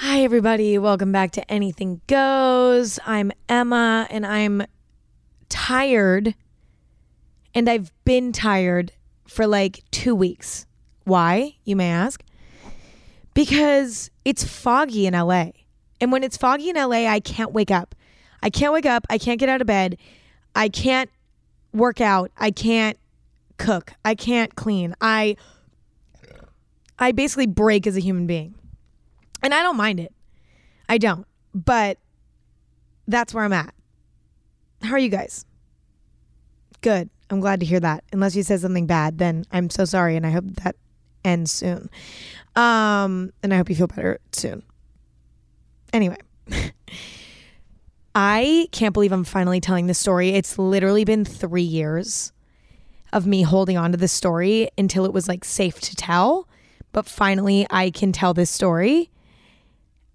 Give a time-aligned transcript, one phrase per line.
[0.00, 0.78] Hi, everybody.
[0.78, 3.00] Welcome back to Anything Goes.
[3.04, 4.62] I'm Emma and I'm
[5.48, 6.36] tired.
[7.52, 8.92] And I've been tired
[9.26, 10.66] for like two weeks.
[11.02, 12.22] Why, you may ask?
[13.34, 15.46] Because it's foggy in LA.
[16.00, 17.96] And when it's foggy in LA, I can't wake up.
[18.40, 19.04] I can't wake up.
[19.10, 19.98] I can't get out of bed.
[20.54, 21.10] I can't
[21.72, 22.30] work out.
[22.36, 22.96] I can't
[23.56, 23.94] cook.
[24.04, 24.94] I can't clean.
[25.00, 25.34] I
[27.00, 28.54] I basically break as a human being.
[29.42, 30.12] And I don't mind it.
[30.88, 31.26] I don't.
[31.54, 31.98] But
[33.06, 33.74] that's where I'm at.
[34.82, 35.44] How are you guys?
[36.80, 37.10] Good.
[37.30, 38.04] I'm glad to hear that.
[38.12, 40.76] Unless you said something bad, then I'm so sorry and I hope that
[41.24, 41.90] ends soon.
[42.56, 44.62] Um and I hope you feel better soon.
[45.92, 46.16] Anyway,
[48.14, 50.30] I can't believe I'm finally telling this story.
[50.30, 52.32] It's literally been 3 years
[53.12, 56.48] of me holding on to this story until it was like safe to tell,
[56.92, 59.10] but finally I can tell this story.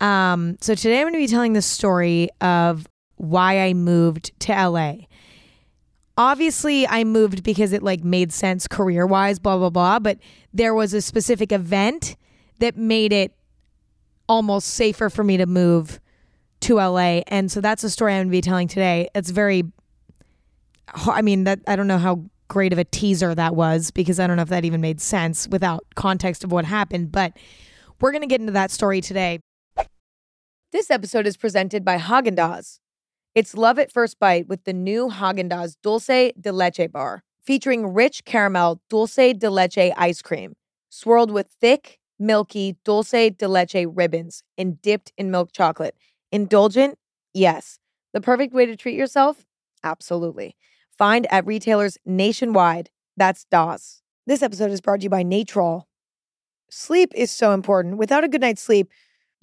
[0.03, 2.85] Um, so today I'm going to be telling the story of
[3.15, 4.95] why I moved to LA.
[6.17, 9.99] Obviously, I moved because it like made sense career wise, blah blah blah.
[9.99, 10.19] But
[10.53, 12.17] there was a specific event
[12.59, 13.33] that made it
[14.27, 16.01] almost safer for me to move
[16.61, 19.07] to LA, and so that's the story I'm going to be telling today.
[19.15, 19.63] It's very,
[21.05, 24.27] I mean that I don't know how great of a teaser that was because I
[24.27, 27.11] don't know if that even made sense without context of what happened.
[27.11, 27.37] But
[28.01, 29.39] we're going to get into that story today.
[30.73, 32.79] This episode is presented by Haagen Dazs.
[33.35, 37.93] It's love at first bite with the new Haagen Dazs Dulce de Leche bar, featuring
[37.93, 40.55] rich caramel dulce de leche ice cream,
[40.89, 45.95] swirled with thick, milky dulce de leche ribbons and dipped in milk chocolate.
[46.31, 46.97] Indulgent?
[47.35, 47.77] Yes.
[48.11, 49.45] The perfect way to treat yourself?
[49.83, 50.55] Absolutely.
[50.97, 52.89] Find at retailers nationwide.
[53.15, 54.01] That's DAS.
[54.25, 55.83] This episode is brought to you by Natrol.
[56.71, 57.97] Sleep is so important.
[57.97, 58.89] Without a good night's sleep,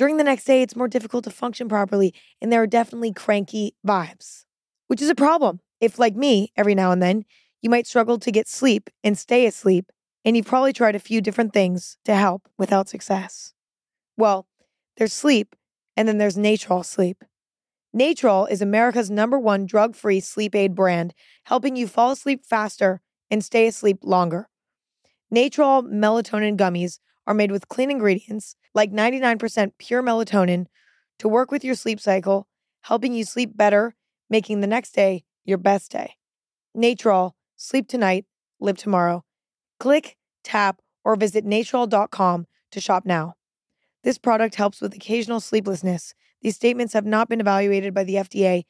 [0.00, 3.74] during the next day, it's more difficult to function properly, and there are definitely cranky
[3.86, 4.46] vibes,
[4.86, 5.60] which is a problem.
[5.78, 7.26] If, like me, every now and then,
[7.60, 9.92] you might struggle to get sleep and stay asleep,
[10.24, 13.52] and you've probably tried a few different things to help without success.
[14.16, 14.46] Well,
[14.96, 15.54] there's sleep,
[15.98, 17.22] and then there's Natrol Sleep.
[17.94, 21.12] Natrol is America's number one drug free sleep aid brand,
[21.44, 24.48] helping you fall asleep faster and stay asleep longer.
[25.30, 30.66] Natrol melatonin gummies are made with clean ingredients like 99% pure melatonin
[31.20, 32.48] to work with your sleep cycle,
[32.80, 33.94] helping you sleep better,
[34.28, 36.16] making the next day your best day.
[36.76, 38.26] Natrol, sleep tonight,
[38.58, 39.24] live tomorrow.
[39.78, 43.34] Click, tap, or visit natrol.com to shop now.
[44.02, 46.14] This product helps with occasional sleeplessness.
[46.42, 48.64] These statements have not been evaluated by the FDA.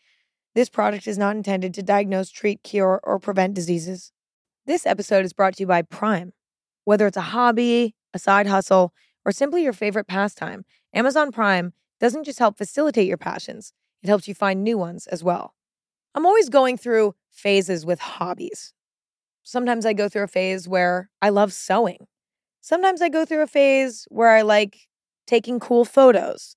[0.54, 4.12] This product is not intended to diagnose, treat, cure, or prevent diseases.
[4.66, 6.34] This episode is brought to you by Prime.
[6.84, 8.93] Whether it's a hobby, a side hustle,
[9.25, 13.72] or simply your favorite pastime, Amazon Prime doesn't just help facilitate your passions,
[14.03, 15.54] it helps you find new ones as well.
[16.15, 18.72] I'm always going through phases with hobbies.
[19.43, 22.06] Sometimes I go through a phase where I love sewing.
[22.60, 24.88] Sometimes I go through a phase where I like
[25.27, 26.56] taking cool photos.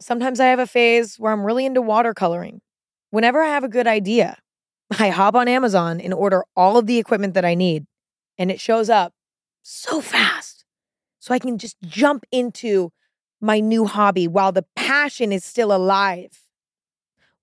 [0.00, 2.60] Sometimes I have a phase where I'm really into watercoloring.
[3.10, 4.38] Whenever I have a good idea,
[4.98, 7.86] I hop on Amazon and order all of the equipment that I need,
[8.38, 9.12] and it shows up
[9.62, 10.53] so fast.
[11.24, 12.92] So I can just jump into
[13.40, 16.42] my new hobby while the passion is still alive.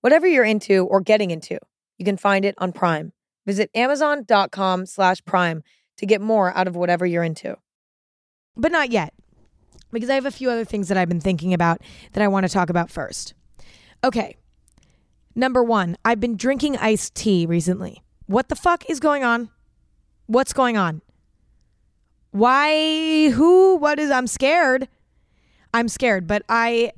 [0.02, 1.58] Whatever you're into or getting into,
[1.98, 3.12] you can find it on Prime.
[3.44, 5.64] Visit amazon.com slash prime
[5.96, 7.56] to get more out of whatever you're into.
[8.56, 9.14] But not yet,
[9.90, 11.80] because I have a few other things that I've been thinking about
[12.12, 13.34] that I want to talk about first.
[14.04, 14.36] Okay.
[15.34, 18.04] Number one, I've been drinking iced tea recently.
[18.26, 19.50] What the fuck is going on?
[20.26, 21.02] What's going on?
[22.32, 23.28] Why?
[23.30, 23.76] Who?
[23.76, 24.10] What is?
[24.10, 24.88] I'm scared.
[25.72, 26.92] I'm scared, but I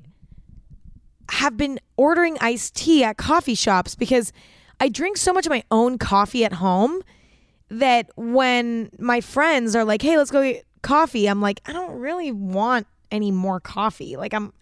[1.31, 4.33] have been ordering iced tea at coffee shops because
[4.81, 7.03] I drink so much of my own coffee at home
[7.69, 11.99] that when my friends are like, "Hey, let's go get coffee," I'm like, "I don't
[11.99, 14.17] really want any more coffee.
[14.17, 14.53] Like I'm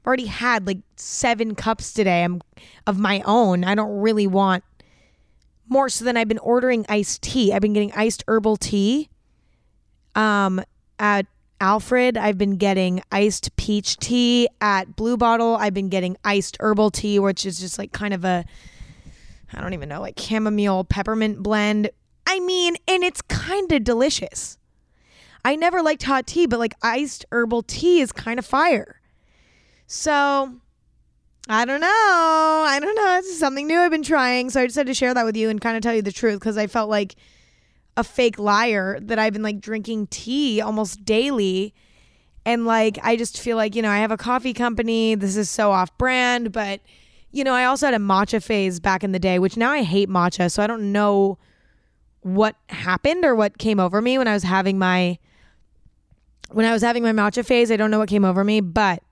[0.00, 2.24] I've already had like 7 cups today.
[2.24, 2.42] I'm
[2.86, 3.64] of my own.
[3.64, 4.64] I don't really want
[5.68, 7.52] more so than I've been ordering iced tea.
[7.52, 9.08] I've been getting iced herbal tea
[10.14, 10.62] um,
[10.98, 11.26] at
[11.60, 14.48] Alfred, I've been getting iced peach tea.
[14.60, 18.24] At Blue Bottle, I've been getting iced herbal tea, which is just like kind of
[18.24, 18.44] a,
[19.52, 21.90] I don't even know, like chamomile peppermint blend.
[22.26, 24.58] I mean, and it's kind of delicious.
[25.44, 29.00] I never liked hot tea, but like iced herbal tea is kind of fire.
[29.86, 30.54] So
[31.48, 31.86] I don't know.
[31.88, 33.18] I don't know.
[33.18, 34.50] It's something new I've been trying.
[34.50, 36.12] So I just had to share that with you and kind of tell you the
[36.12, 37.16] truth because I felt like
[37.96, 41.74] a fake liar that I've been like drinking tea almost daily
[42.44, 45.14] And like, I just feel like, you know, I have a coffee company.
[45.14, 46.80] This is so off brand, but,
[47.30, 49.82] you know, I also had a matcha phase back in the day, which now I
[49.82, 50.50] hate matcha.
[50.50, 51.38] So I don't know
[52.22, 55.18] what happened or what came over me when I was having my
[56.50, 57.70] when I was having my matcha phase.
[57.70, 59.02] I don't know what came over me, but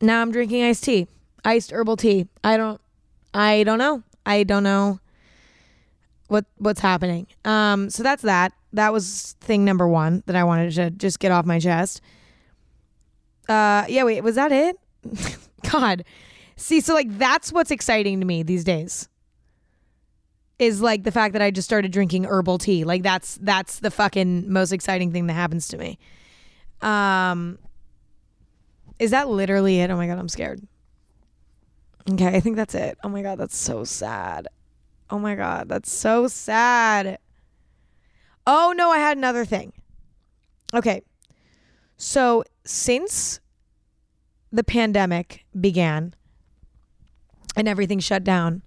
[0.00, 1.08] now I'm drinking iced tea,
[1.44, 2.28] iced herbal tea.
[2.44, 2.80] I don't
[3.34, 4.02] I don't know.
[4.26, 5.00] I don't know
[6.32, 7.26] what what's happening.
[7.44, 8.52] Um so that's that.
[8.72, 12.00] That was thing number 1 that I wanted to just get off my chest.
[13.48, 14.76] Uh yeah, wait, was that it?
[15.70, 16.04] God.
[16.56, 19.08] See, so like that's what's exciting to me these days
[20.58, 22.84] is like the fact that I just started drinking herbal tea.
[22.84, 25.98] Like that's that's the fucking most exciting thing that happens to me.
[26.80, 27.58] Um
[28.98, 29.90] is that literally it?
[29.90, 30.66] Oh my god, I'm scared.
[32.10, 32.98] Okay, I think that's it.
[33.02, 34.48] Oh my god, that's so sad.
[35.12, 37.18] Oh my god, that's so sad.
[38.46, 39.74] Oh no, I had another thing.
[40.72, 41.02] Okay.
[41.98, 43.38] So, since
[44.50, 46.14] the pandemic began
[47.54, 48.62] and everything shut down,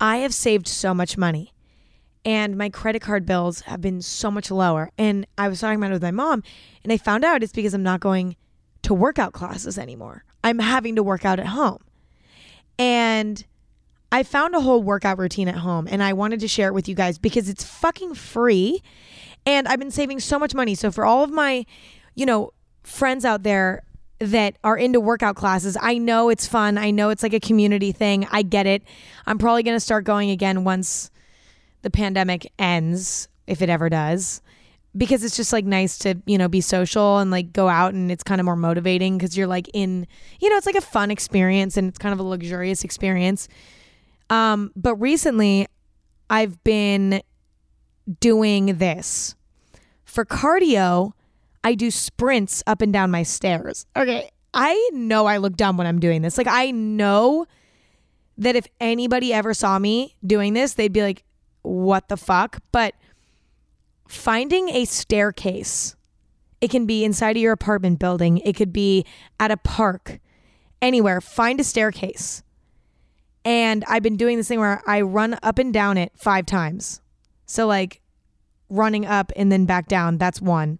[0.00, 1.52] I have saved so much money
[2.24, 4.90] and my credit card bills have been so much lower.
[4.98, 6.42] And I was talking about it with my mom,
[6.82, 8.34] and I found out it's because I'm not going
[8.82, 10.24] to workout classes anymore.
[10.42, 11.78] I'm having to work out at home.
[12.80, 13.44] And
[14.12, 16.86] I found a whole workout routine at home, and I wanted to share it with
[16.88, 18.82] you guys because it's fucking free.
[19.44, 20.74] And I've been saving so much money.
[20.74, 21.66] So, for all of my,
[22.14, 22.52] you know,
[22.84, 23.82] friends out there
[24.18, 25.76] that are into workout classes.
[25.80, 26.78] I know it's fun.
[26.78, 28.26] I know it's like a community thing.
[28.30, 28.82] I get it.
[29.26, 31.10] I'm probably going to start going again once
[31.82, 34.40] the pandemic ends, if it ever does,
[34.96, 38.12] because it's just like nice to, you know, be social and like go out and
[38.12, 40.06] it's kind of more motivating because you're like in,
[40.40, 43.48] you know, it's like a fun experience and it's kind of a luxurious experience.
[44.32, 45.66] Um, but recently
[46.30, 47.22] I've been
[48.18, 49.36] doing this
[50.04, 51.12] for cardio.
[51.62, 53.84] I do sprints up and down my stairs.
[53.94, 54.30] Okay.
[54.54, 56.38] I know I look dumb when I'm doing this.
[56.38, 57.46] Like, I know
[58.38, 61.24] that if anybody ever saw me doing this, they'd be like,
[61.60, 62.58] what the fuck?
[62.72, 62.94] But
[64.08, 65.94] finding a staircase,
[66.62, 69.04] it can be inside of your apartment building, it could be
[69.38, 70.20] at a park,
[70.80, 71.20] anywhere.
[71.20, 72.42] Find a staircase.
[73.44, 77.00] And I've been doing this thing where I run up and down it five times.
[77.46, 78.00] So, like,
[78.68, 80.78] running up and then back down, that's one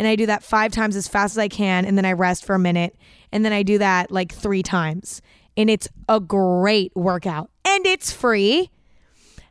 [0.00, 2.46] and I do that five times as fast as I can, and then I rest
[2.46, 2.96] for a minute,
[3.32, 5.20] and then I do that like three times.
[5.58, 8.70] And it's a great workout, and it's free.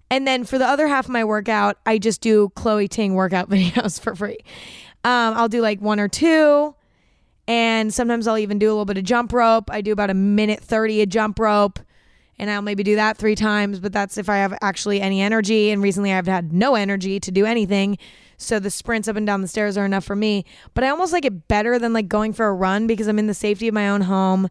[0.09, 3.47] And then for the other half of my workout, I just do Chloe Ting workout
[3.51, 4.39] videos for free.
[5.03, 6.73] Um, I'll do like one or two,
[7.47, 9.69] and sometimes I'll even do a little bit of jump rope.
[9.69, 11.77] I do about a minute 30 of jump rope,
[12.39, 15.71] and I'll maybe do that three times, but that's if I have actually any energy.
[15.71, 17.97] And recently I've had no energy to do anything.
[18.37, 20.45] So the sprints up and down the stairs are enough for me.
[20.73, 23.27] But I almost like it better than like going for a run because I'm in
[23.27, 24.47] the safety of my own home.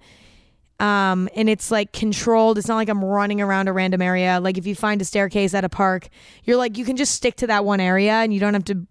[0.78, 2.58] Um, and it's like controlled.
[2.58, 4.38] It's not like I'm running around a random area.
[4.38, 6.08] Like if you find a staircase at a park,
[6.44, 8.86] you're like you can just stick to that one area and you don't have to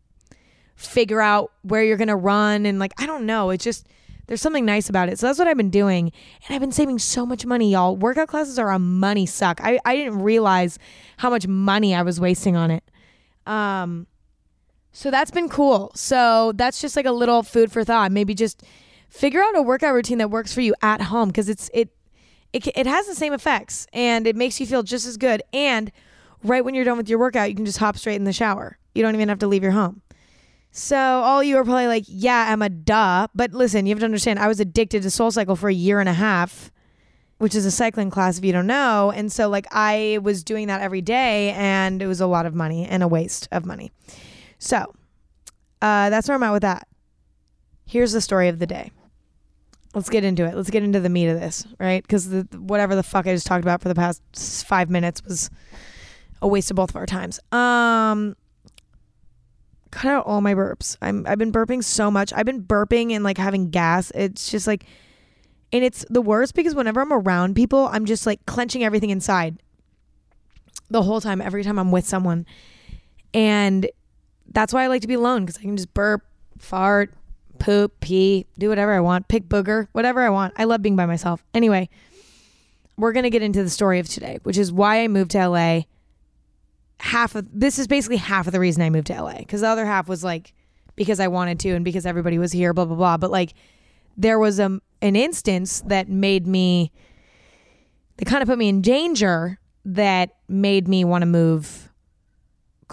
[0.75, 3.51] figure out where you're gonna run and like I don't know.
[3.51, 3.88] It's just
[4.27, 5.18] there's something nice about it.
[5.18, 6.12] So that's what I've been doing.
[6.45, 7.95] And I've been saving so much money, y'all.
[7.95, 9.59] Workout classes are a money suck.
[9.63, 10.77] I, I didn't realize
[11.18, 12.83] how much money I was wasting on it.
[13.45, 14.07] Um
[14.91, 15.91] so that's been cool.
[15.94, 18.12] So that's just like a little food for thought.
[18.12, 18.63] Maybe just
[19.09, 21.89] figure out a workout routine that works for you at home because it's it,
[22.51, 25.43] it it has the same effects and it makes you feel just as good.
[25.53, 25.91] And
[26.43, 28.77] right when you're done with your workout, you can just hop straight in the shower.
[28.96, 30.01] You don't even have to leave your home.
[30.77, 33.27] So all you are probably like, yeah, I'm a duh.
[33.34, 36.00] But listen, you have to understand, I was addicted to Soul Cycle for a year
[36.00, 36.72] and a half,
[37.39, 39.12] which is a cycling class if you don't know.
[39.12, 42.53] And so like I was doing that every day and it was a lot of
[42.53, 43.91] money and a waste of money.
[44.60, 44.93] So
[45.81, 46.88] uh, that's where I'm at with that.
[47.88, 48.91] Here's the story of the day.
[49.96, 50.55] Let's get into it.
[50.55, 52.03] Let's get into the meat of this, right?
[52.03, 54.22] Because whatever the fuck I just talked about for the past
[54.67, 55.50] five minutes was
[56.39, 57.39] a waste of both of our times.
[57.51, 58.36] Um,
[59.91, 60.98] cut out all my burps.
[61.01, 62.34] I'm I've been burping so much.
[62.34, 64.12] I've been burping and like having gas.
[64.15, 64.86] It's just like,
[65.72, 69.62] and it's the worst because whenever I'm around people, I'm just like clenching everything inside
[70.89, 71.41] the whole time.
[71.41, 72.46] Every time I'm with someone,
[73.34, 73.89] and
[74.51, 76.24] that's why I like to be alone because I can just burp,
[76.58, 77.13] fart,
[77.60, 80.53] poop, pee, do whatever I want, pick booger, whatever I want.
[80.58, 81.44] I love being by myself.
[81.53, 81.89] Anyway,
[82.98, 85.48] we're going to get into the story of today, which is why I moved to
[85.48, 85.82] LA.
[87.00, 89.68] Half of this is basically half of the reason I moved to LA because the
[89.68, 90.54] other half was like
[90.96, 93.18] because I wanted to and because everybody was here, blah, blah, blah.
[93.18, 93.54] But like
[94.18, 96.92] there was a, um, an instance that made me,
[98.18, 101.89] that kind of put me in danger that made me want to move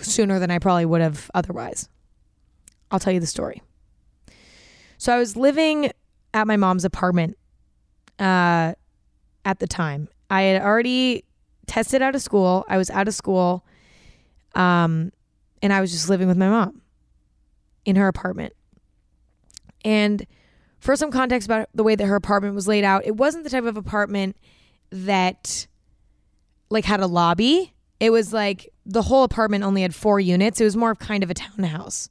[0.01, 1.89] sooner than I probably would have otherwise.
[2.91, 3.63] I'll tell you the story.
[4.99, 5.91] So I was living
[6.35, 7.39] at my mom's apartment
[8.19, 8.75] uh,
[9.45, 10.09] at the time.
[10.31, 11.25] I had already
[11.67, 12.65] tested out of school.
[12.69, 13.65] I was out of school.
[14.55, 15.13] Um,
[15.63, 16.83] and I was just living with my mom
[17.85, 18.53] in her apartment.
[19.85, 20.27] And
[20.79, 23.51] for some context about the way that her apartment was laid out, it wasn't the
[23.51, 24.37] type of apartment
[24.91, 25.67] that
[26.71, 27.73] like had a lobby.
[28.01, 30.61] It was like the whole apartment only had four units.
[30.61, 32.09] It was more of kind of a townhouse.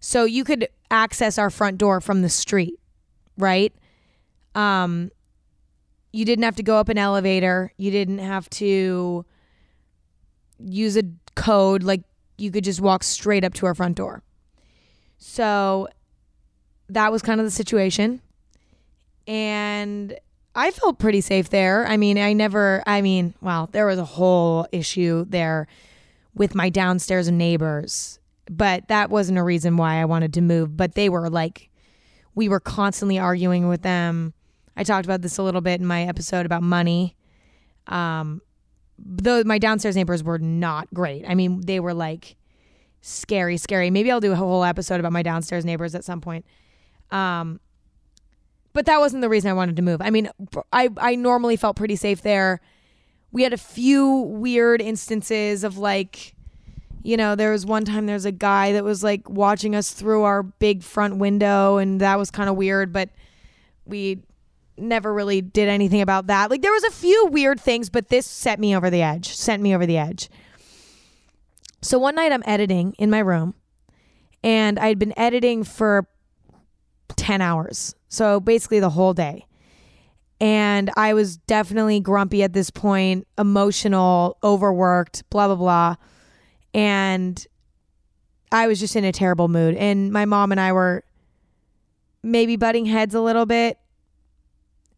[0.00, 2.78] So you could access our front door from the street,
[3.38, 3.72] right?
[4.54, 5.10] Um
[6.12, 7.72] you didn't have to go up an elevator.
[7.78, 9.24] You didn't have to
[10.58, 12.02] use a code like
[12.38, 14.22] you could just walk straight up to our front door.
[15.18, 15.88] So
[16.88, 18.20] that was kind of the situation.
[19.26, 20.18] And
[20.54, 21.86] I felt pretty safe there.
[21.86, 25.66] I mean, I never, I mean, well, there was a whole issue there
[26.34, 28.18] with my downstairs neighbors,
[28.50, 30.76] but that wasn't a reason why I wanted to move.
[30.76, 31.70] But they were like,
[32.34, 34.34] we were constantly arguing with them.
[34.76, 37.16] I talked about this a little bit in my episode about money.
[37.86, 38.40] Um,
[39.04, 41.24] though my downstairs neighbors were not great.
[41.26, 42.36] I mean, they were like
[43.00, 43.90] scary, scary.
[43.90, 46.44] Maybe I'll do a whole episode about my downstairs neighbors at some point.
[47.10, 47.60] Um,
[48.72, 50.00] but that wasn't the reason I wanted to move.
[50.00, 50.30] I mean,
[50.72, 52.60] I I normally felt pretty safe there.
[53.30, 56.34] We had a few weird instances of like,
[57.02, 60.22] you know, there was one time there's a guy that was like watching us through
[60.22, 62.92] our big front window, and that was kind of weird.
[62.92, 63.10] But
[63.84, 64.22] we
[64.76, 66.50] never really did anything about that.
[66.50, 69.34] Like there was a few weird things, but this set me over the edge.
[69.34, 70.28] Sent me over the edge.
[71.82, 73.54] So one night I'm editing in my room,
[74.44, 76.06] and I had been editing for
[77.16, 77.94] 10 hours.
[78.08, 79.46] So basically the whole day.
[80.40, 85.94] And I was definitely grumpy at this point, emotional, overworked, blah, blah, blah.
[86.74, 87.46] And
[88.50, 89.76] I was just in a terrible mood.
[89.76, 91.04] And my mom and I were
[92.24, 93.78] maybe butting heads a little bit.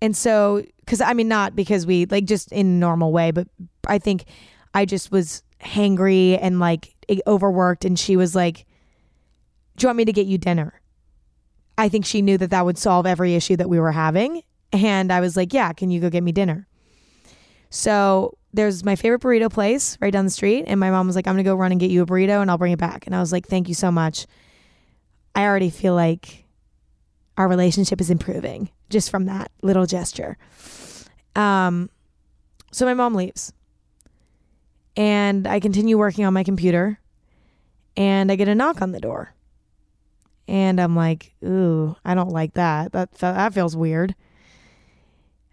[0.05, 3.49] And so, because I mean, not because we like just in normal way, but
[3.89, 4.27] I think
[4.75, 6.95] I just was hangry and like
[7.27, 7.87] overworked.
[7.87, 8.67] And she was like,
[9.77, 10.79] Do you want me to get you dinner?
[11.79, 14.43] I think she knew that that would solve every issue that we were having.
[14.75, 16.69] And I was like, yeah, can you go get me dinner?
[17.71, 20.67] So there's my favorite burrito place right down the street.
[20.67, 22.43] And my mom was like, I'm going to go run and get you a burrito
[22.43, 23.07] and I'll bring it back.
[23.07, 24.27] And I was like, thank you so much.
[25.35, 26.45] I already feel like
[27.39, 30.37] our relationship is improving just from that little gesture.
[31.37, 31.91] Um,
[32.71, 33.53] so my mom leaves.
[34.97, 37.01] And I continue working on my computer.
[37.97, 39.35] And I get a knock on the door.
[40.47, 42.93] And I'm like, ooh, I don't like that.
[42.93, 44.15] That that feels weird.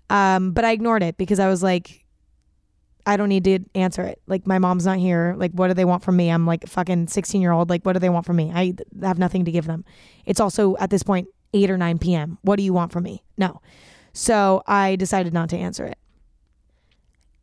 [0.10, 2.06] Um, but I ignored it because I was like,
[3.06, 4.22] I don't need to answer it.
[4.28, 5.36] Like my mom's not here.
[5.38, 6.30] Like what do they want from me?
[6.30, 7.70] I'm like fucking 16 year old.
[7.70, 8.52] Like what do they want from me?
[8.54, 9.86] I have nothing to give them.
[10.26, 12.38] It's also at this point 8 or 9 p.m.
[12.42, 13.24] What do you want from me?
[13.38, 13.62] No.
[14.14, 15.98] So I decided not to answer it.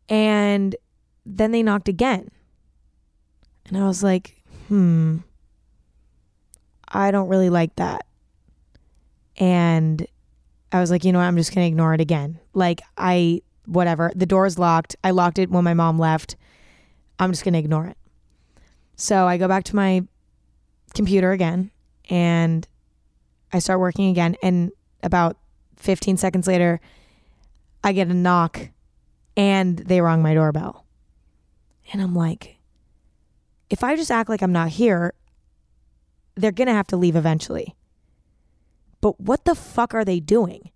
[0.09, 0.77] And
[1.25, 2.31] then they knocked again.
[3.67, 5.19] And I was like, hmm,
[6.89, 8.07] I don't really like that.
[9.37, 10.07] And
[10.73, 11.27] I was like, you know what?
[11.27, 12.39] I'm just going to ignore it again.
[12.55, 14.11] Like, I, whatever.
[14.15, 14.97] The door's locked.
[15.05, 16.37] I locked it when my mom left.
[17.19, 17.97] I'm just going to ignore it.
[18.97, 20.03] So I go back to my
[20.95, 21.71] computer again
[22.09, 22.67] and
[23.53, 24.37] I start working again.
[24.43, 25.37] And about
[25.77, 26.81] 15 seconds later,
[27.83, 28.71] I get a knock
[29.37, 30.85] and they rang my doorbell.
[31.93, 32.57] And I'm like,
[33.71, 35.15] if I just act like I'm not here,
[36.35, 37.75] they're going to have to leave eventually.
[39.01, 40.71] But what the fuck are they doing?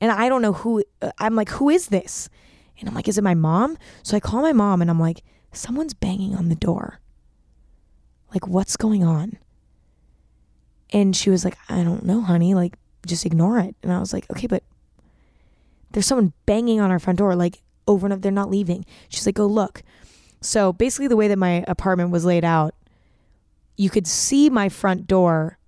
[0.00, 2.28] And I don't know who, uh, I'm like, who is this?
[2.78, 3.78] And I'm like, is it my mom?
[4.02, 7.00] So I call my mom and I'm like, someone's banging on the door.
[8.32, 9.38] Like, what's going on?
[10.92, 12.54] And she was like, I don't know, honey.
[12.54, 12.76] Like,
[13.06, 13.74] just ignore it.
[13.82, 14.62] And I was like, okay, but
[15.90, 18.20] there's someone banging on our front door, like over and over.
[18.20, 18.84] They're not leaving.
[19.08, 19.82] She's like, go look.
[20.40, 22.74] So basically, the way that my apartment was laid out,
[23.76, 25.58] you could see my front door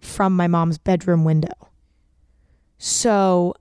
[0.00, 1.68] from my mom's bedroom window.
[2.78, 3.54] So,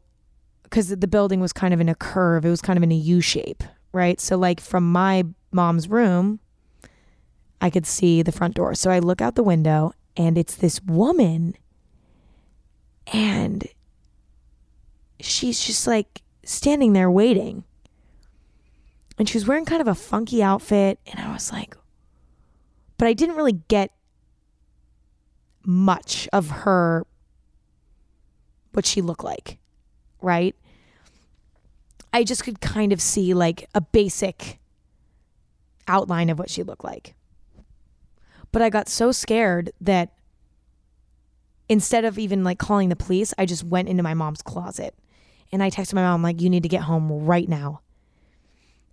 [0.63, 2.95] because the building was kind of in a curve, it was kind of in a
[2.95, 4.19] U shape, right?
[4.19, 6.39] So, like from my mom's room,
[7.61, 8.75] I could see the front door.
[8.75, 11.55] So I look out the window and it's this woman,
[13.13, 13.67] and
[15.19, 17.63] she's just like standing there waiting.
[19.19, 20.99] And she was wearing kind of a funky outfit.
[21.07, 21.75] And I was like,
[22.97, 23.91] but I didn't really get
[25.63, 27.05] much of her
[28.73, 29.57] what she looked like,
[30.21, 30.55] right?
[32.13, 34.59] I just could kind of see like a basic
[35.87, 37.15] outline of what she looked like.
[38.51, 40.13] But I got so scared that
[41.69, 44.95] instead of even like calling the police, I just went into my mom's closet
[45.51, 47.81] and I texted my mom, like, you need to get home right now.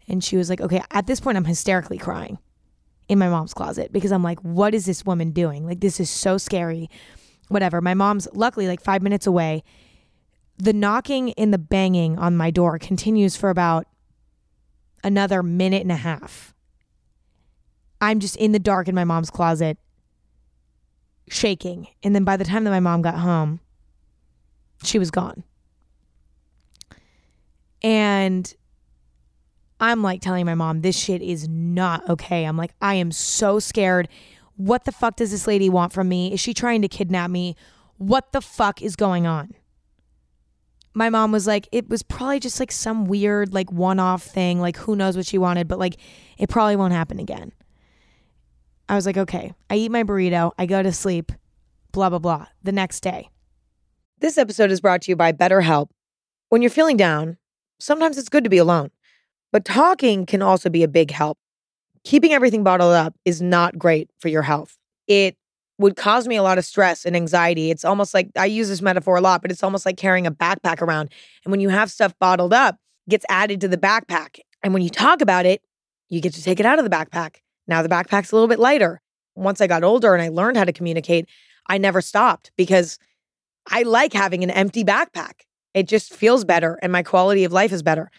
[0.06, 2.38] And she was like, okay, at this point, I'm hysterically crying
[3.08, 5.66] in my mom's closet because I'm like, what is this woman doing?
[5.66, 6.88] Like, this is so scary.
[7.48, 7.80] Whatever.
[7.80, 9.62] My mom's luckily like five minutes away.
[10.56, 13.86] The knocking and the banging on my door continues for about
[15.02, 16.53] another minute and a half.
[18.00, 19.78] I'm just in the dark in my mom's closet,
[21.28, 21.88] shaking.
[22.02, 23.60] And then by the time that my mom got home,
[24.82, 25.44] she was gone.
[27.82, 28.52] And
[29.80, 32.44] I'm like telling my mom, this shit is not okay.
[32.44, 34.08] I'm like, I am so scared.
[34.56, 36.32] What the fuck does this lady want from me?
[36.32, 37.56] Is she trying to kidnap me?
[37.98, 39.54] What the fuck is going on?
[40.94, 44.60] My mom was like, it was probably just like some weird, like one off thing.
[44.60, 45.96] Like, who knows what she wanted, but like,
[46.38, 47.52] it probably won't happen again.
[48.88, 49.52] I was like, okay.
[49.70, 50.52] I eat my burrito.
[50.58, 51.32] I go to sleep,
[51.92, 52.46] blah, blah, blah.
[52.62, 53.30] The next day.
[54.18, 55.88] This episode is brought to you by BetterHelp.
[56.48, 57.38] When you're feeling down,
[57.80, 58.90] sometimes it's good to be alone.
[59.52, 61.38] But talking can also be a big help.
[62.04, 64.76] Keeping everything bottled up is not great for your health.
[65.06, 65.36] It
[65.78, 67.70] would cause me a lot of stress and anxiety.
[67.70, 70.32] It's almost like I use this metaphor a lot, but it's almost like carrying a
[70.32, 71.10] backpack around.
[71.44, 74.38] And when you have stuff bottled up, gets added to the backpack.
[74.62, 75.62] And when you talk about it,
[76.08, 77.36] you get to take it out of the backpack.
[77.66, 79.00] Now the backpack's a little bit lighter.
[79.34, 81.28] Once I got older and I learned how to communicate,
[81.66, 82.98] I never stopped because
[83.68, 85.42] I like having an empty backpack.
[85.72, 88.10] It just feels better and my quality of life is better.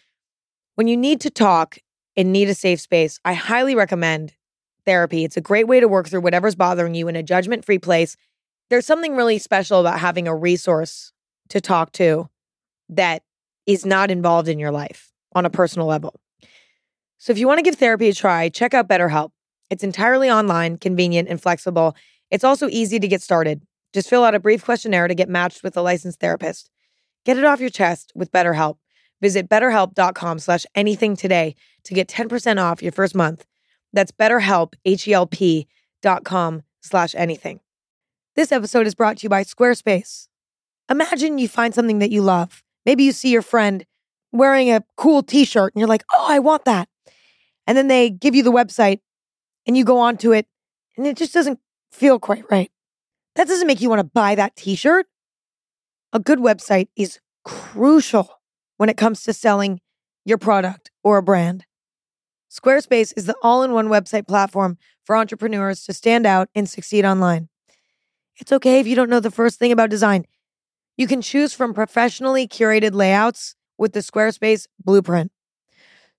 [0.75, 1.77] When you need to talk
[2.17, 4.33] and need a safe space, I highly recommend
[4.85, 5.23] therapy.
[5.23, 8.15] It's a great way to work through whatever's bothering you in a judgment free place.
[8.69, 11.11] There's something really special about having a resource
[11.49, 12.29] to talk to
[12.89, 13.23] that
[13.65, 16.19] is not involved in your life on a personal level.
[17.17, 19.31] So if you want to give therapy a try, check out BetterHelp.
[19.69, 21.95] It's entirely online, convenient, and flexible.
[22.31, 23.61] It's also easy to get started.
[23.93, 26.69] Just fill out a brief questionnaire to get matched with a licensed therapist.
[27.25, 28.77] Get it off your chest with BetterHelp.
[29.21, 31.55] Visit betterhelp.com slash anything today
[31.85, 33.45] to get 10% off your first month.
[33.93, 35.67] That's betterhelp, H-E-L-P
[36.01, 37.61] dot com slash anything.
[38.35, 40.27] This episode is brought to you by Squarespace.
[40.89, 42.63] Imagine you find something that you love.
[42.85, 43.85] Maybe you see your friend
[44.31, 46.89] wearing a cool t-shirt and you're like, oh, I want that.
[47.65, 48.99] And then they give you the website
[49.65, 50.47] and you go onto it
[50.97, 51.59] and it just doesn't
[51.91, 52.71] feel quite right.
[53.35, 55.07] That doesn't make you want to buy that t-shirt.
[56.13, 58.29] A good website is crucial
[58.77, 59.81] when it comes to selling
[60.23, 61.65] your product or a brand.
[62.49, 67.05] Squarespace is the all in one website platform for entrepreneurs to stand out and succeed
[67.05, 67.49] online.
[68.37, 70.25] It's okay if you don't know the first thing about design.
[70.97, 75.31] You can choose from professionally curated layouts with the Squarespace blueprint.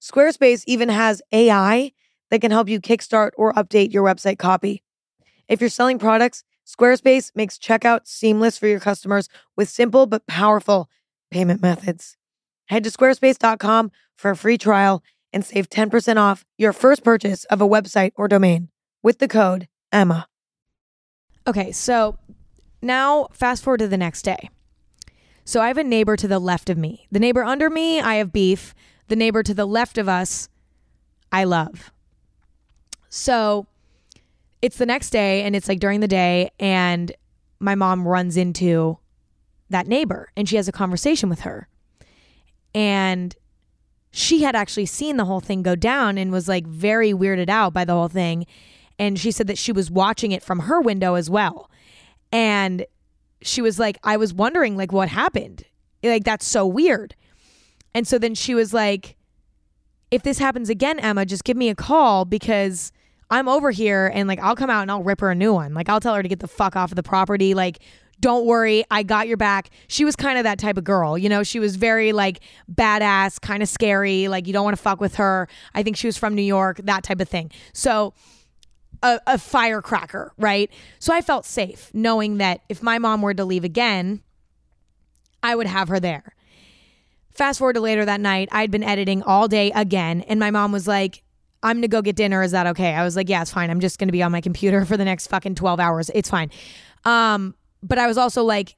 [0.01, 1.93] Squarespace even has AI
[2.31, 4.83] that can help you kickstart or update your website copy.
[5.49, 10.91] If you're selling products, Squarespace makes checkout seamless for your customers with simple but powerful
[11.31, 12.17] payment methods.
[12.67, 17.61] Head to squarespace.com for a free trial and save 10% off your first purchase of
[17.61, 18.69] a website or domain
[19.03, 20.27] with the code EMMA.
[21.47, 22.19] Okay, so
[22.83, 24.51] now fast forward to the next day.
[25.45, 27.07] So I have a neighbor to the left of me.
[27.13, 28.75] The neighbor under me, I have beef.
[29.07, 30.49] The neighbor to the left of us,
[31.31, 31.93] I love.
[33.09, 33.67] So
[34.63, 37.13] it's the next day and it's like during the day, and
[37.61, 38.99] my mom runs into
[39.71, 41.69] that neighbor and she has a conversation with her.
[42.75, 43.35] And
[44.11, 47.73] she had actually seen the whole thing go down and was like very weirded out
[47.73, 48.47] by the whole thing.
[48.99, 51.71] And she said that she was watching it from her window as well.
[52.33, 52.87] And
[53.43, 55.65] she was like, I was wondering, like, what happened?
[56.03, 57.15] Like, that's so weird.
[57.95, 59.16] And so then she was like,
[60.11, 62.93] if this happens again, Emma, just give me a call because
[63.31, 65.75] I'm over here and like I'll come out and I'll rip her a new one.
[65.75, 67.55] Like I'll tell her to get the fuck off of the property.
[67.55, 67.81] Like
[68.21, 69.71] don't worry, I got your back.
[69.89, 72.41] She was kind of that type of girl, you know, she was very like
[72.73, 75.49] badass, kind of scary, like you don't want to fuck with her.
[75.75, 77.51] I think she was from New York, that type of thing.
[77.73, 78.15] So,
[79.03, 80.71] a, a firecracker, right?
[80.99, 84.23] So I felt safe knowing that if my mom were to leave again,
[85.43, 86.35] I would have her there.
[87.37, 90.73] Fast forward to later that night, I'd been editing all day again, and my mom
[90.73, 91.23] was like,
[91.63, 92.43] I'm gonna go get dinner.
[92.43, 92.95] Is that okay?
[92.95, 93.71] I was like, yeah, it's fine.
[93.71, 96.11] I'm just gonna be on my computer for the next fucking 12 hours.
[96.15, 96.51] It's fine.
[97.05, 98.77] Um, but I was also like,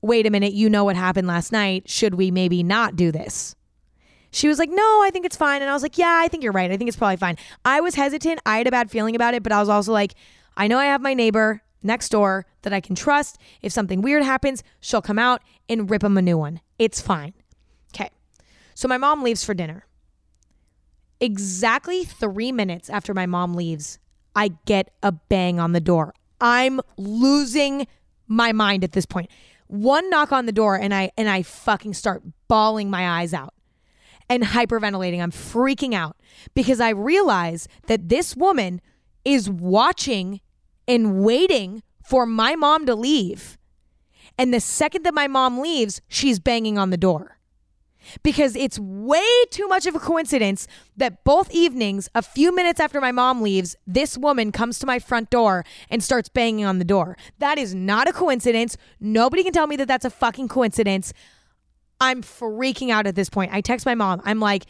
[0.00, 1.88] wait a minute, you know what happened last night.
[1.88, 3.54] Should we maybe not do this?
[4.32, 5.62] She was like, no, I think it's fine.
[5.62, 6.70] And I was like, yeah, I think you're right.
[6.70, 7.36] I think it's probably fine.
[7.64, 8.40] I was hesitant.
[8.44, 10.14] I had a bad feeling about it, but I was also like,
[10.56, 13.38] I know I have my neighbor next door that I can trust.
[13.60, 16.60] If something weird happens, she'll come out and rip him a new one.
[16.78, 17.34] It's fine.
[18.74, 19.86] So my mom leaves for dinner.
[21.20, 23.98] Exactly three minutes after my mom leaves,
[24.34, 26.14] I get a bang on the door.
[26.40, 27.86] I'm losing
[28.26, 29.30] my mind at this point.
[29.68, 33.54] One knock on the door and I and I fucking start bawling my eyes out
[34.28, 35.22] and hyperventilating.
[35.22, 36.16] I'm freaking out
[36.54, 38.80] because I realize that this woman
[39.24, 40.40] is watching
[40.88, 43.58] and waiting for my mom to leave.
[44.38, 47.38] And the second that my mom leaves, she's banging on the door.
[48.22, 53.00] Because it's way too much of a coincidence that both evenings, a few minutes after
[53.00, 56.84] my mom leaves, this woman comes to my front door and starts banging on the
[56.84, 57.16] door.
[57.38, 58.76] That is not a coincidence.
[59.00, 61.12] Nobody can tell me that that's a fucking coincidence.
[62.00, 63.52] I'm freaking out at this point.
[63.52, 64.20] I text my mom.
[64.24, 64.64] I'm like,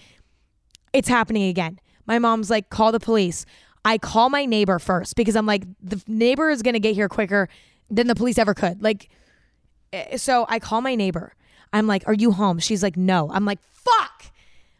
[0.92, 1.78] it's happening again.
[2.06, 3.46] My mom's like, call the police.
[3.84, 7.08] I call my neighbor first because I'm like, the neighbor is going to get here
[7.08, 7.48] quicker
[7.90, 8.82] than the police ever could.
[8.82, 9.08] Like,
[9.92, 11.34] eh, so I call my neighbor.
[11.72, 12.58] I'm like, are you home?
[12.58, 13.30] She's like, no.
[13.32, 14.24] I'm like, fuck,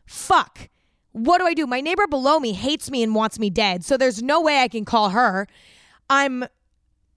[0.07, 0.69] fuck.
[1.13, 1.67] What do I do?
[1.67, 3.85] My neighbor below me hates me and wants me dead.
[3.85, 5.47] So there's no way I can call her.
[6.09, 6.45] I'm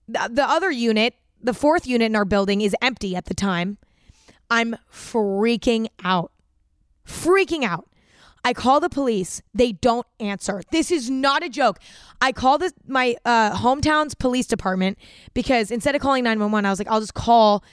[0.08, 3.78] the other unit, the fourth unit in our building is empty at the time.
[4.50, 6.32] I'm freaking out.
[7.06, 7.88] Freaking out.
[8.44, 9.42] I call the police.
[9.54, 10.62] They don't answer.
[10.70, 11.80] This is not a joke.
[12.20, 14.98] I call this my uh, hometown's police department
[15.34, 17.64] because instead of calling 911, I was like, I'll just call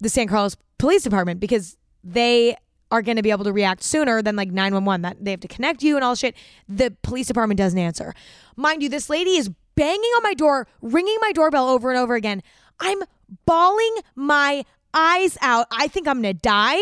[0.00, 2.56] the San Carlos Police Department because they
[2.90, 5.48] are going to be able to react sooner than like 911 that they have to
[5.48, 6.36] connect you and all shit.
[6.68, 8.14] The police department doesn't answer.
[8.54, 12.14] Mind you, this lady is banging on my door, ringing my doorbell over and over
[12.14, 12.42] again.
[12.78, 13.02] I'm
[13.44, 15.66] bawling my eyes out.
[15.70, 16.80] I think I'm going to die.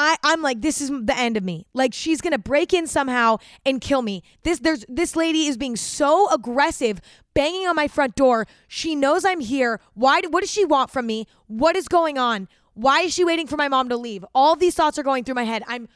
[0.00, 1.66] I, I'm like, this is the end of me.
[1.74, 4.22] Like she's gonna break in somehow and kill me.
[4.44, 7.00] This there's this lady is being so aggressive,
[7.34, 8.46] banging on my front door.
[8.68, 9.80] She knows I'm here.
[9.94, 10.20] Why?
[10.30, 11.26] What does she want from me?
[11.48, 12.46] What is going on?
[12.78, 14.24] Why is she waiting for my mom to leave?
[14.36, 15.64] All these thoughts are going through my head.
[15.66, 15.88] I'm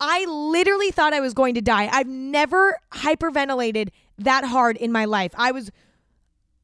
[0.00, 1.88] I literally thought I was going to die.
[1.92, 5.32] I've never hyperventilated that hard in my life.
[5.36, 5.70] I was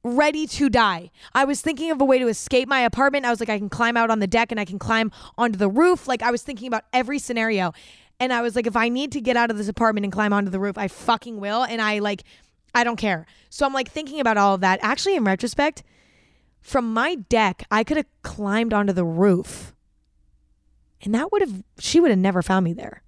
[0.03, 1.11] ready to die.
[1.35, 3.27] I was thinking of a way to escape my apartment.
[3.27, 5.59] I was like, I can climb out on the deck and I can climb onto
[5.59, 6.09] the roof.
[6.09, 7.73] Like, I was thinking about every scenario.
[8.21, 10.33] And I was like, if I need to get out of this apartment and climb
[10.33, 11.65] onto the roof, I fucking will.
[11.65, 12.25] And I like,
[12.75, 13.27] I don't care.
[13.51, 14.81] So I'm like thinking about all of that.
[14.83, 15.83] Actually, in retrospect,
[16.63, 19.75] from my deck, I could have climbed onto the roof.
[21.03, 23.03] And that would have, she would have never found me there.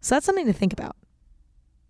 [0.00, 0.96] So that's something to think about.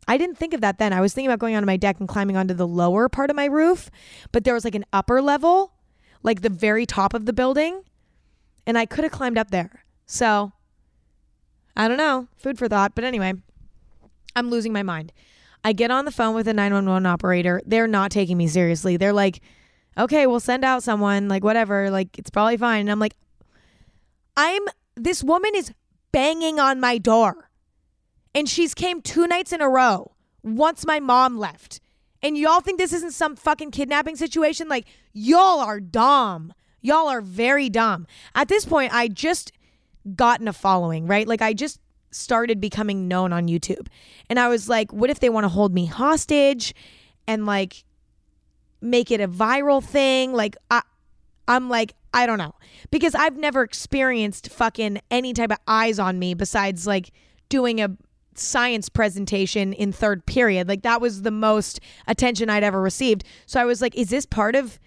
[0.06, 0.92] I didn't think of that then.
[0.92, 3.36] I was thinking about going onto my deck and climbing onto the lower part of
[3.36, 3.90] my roof,
[4.32, 5.72] but there was like an upper level,
[6.22, 7.82] like the very top of the building,
[8.66, 9.84] and I could have climbed up there.
[10.06, 10.52] So
[11.76, 12.94] I don't know, food for thought.
[12.94, 13.34] But anyway,
[14.34, 15.12] I'm losing my mind.
[15.62, 17.62] I get on the phone with a 911 operator.
[17.64, 18.96] They're not taking me seriously.
[18.96, 19.40] They're like,
[20.00, 22.80] okay, we'll send out someone, like whatever, like it's probably fine.
[22.80, 23.16] And I'm like,
[24.36, 24.62] I'm,
[24.96, 25.72] this woman is
[26.12, 27.50] banging on my door
[28.34, 31.80] and she's came two nights in a row once my mom left.
[32.22, 34.68] And y'all think this isn't some fucking kidnapping situation?
[34.68, 36.52] Like, y'all are dumb.
[36.82, 38.06] Y'all are very dumb.
[38.34, 39.52] At this point, I just
[40.14, 41.26] gotten a following, right?
[41.26, 43.86] Like, I just started becoming known on YouTube.
[44.28, 46.74] And I was like, what if they want to hold me hostage
[47.26, 47.84] and like
[48.80, 50.32] make it a viral thing?
[50.32, 50.82] Like, I,
[51.48, 52.54] I'm like, I don't know.
[52.90, 57.10] Because I've never experienced fucking any type of eyes on me besides like
[57.48, 57.96] doing a
[58.34, 60.68] science presentation in third period.
[60.68, 63.24] Like that was the most attention I'd ever received.
[63.46, 64.78] So I was like, is this part of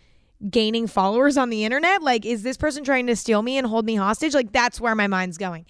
[0.49, 2.01] gaining followers on the internet?
[2.01, 4.33] Like, is this person trying to steal me and hold me hostage?
[4.33, 5.65] Like, that's where my mind's going.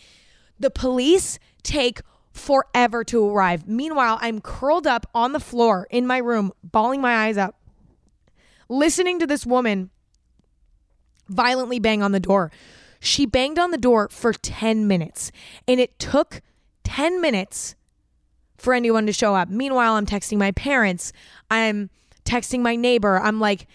[0.60, 3.68] The police take forever to arrive.
[3.68, 7.56] Meanwhile, I'm curled up on the floor in my room, bawling my eyes out,
[8.70, 9.90] listening to this woman
[11.28, 12.52] violently bang on the door.
[13.00, 15.32] She banged on the door for 10 minutes
[15.68, 16.42] and it took
[16.84, 17.76] 10 minutes
[18.58, 19.50] for anyone to show up.
[19.50, 21.12] Meanwhile, I'm texting my parents.
[21.52, 21.90] I'm
[22.24, 23.20] texting my neighbor.
[23.20, 23.68] I'm like,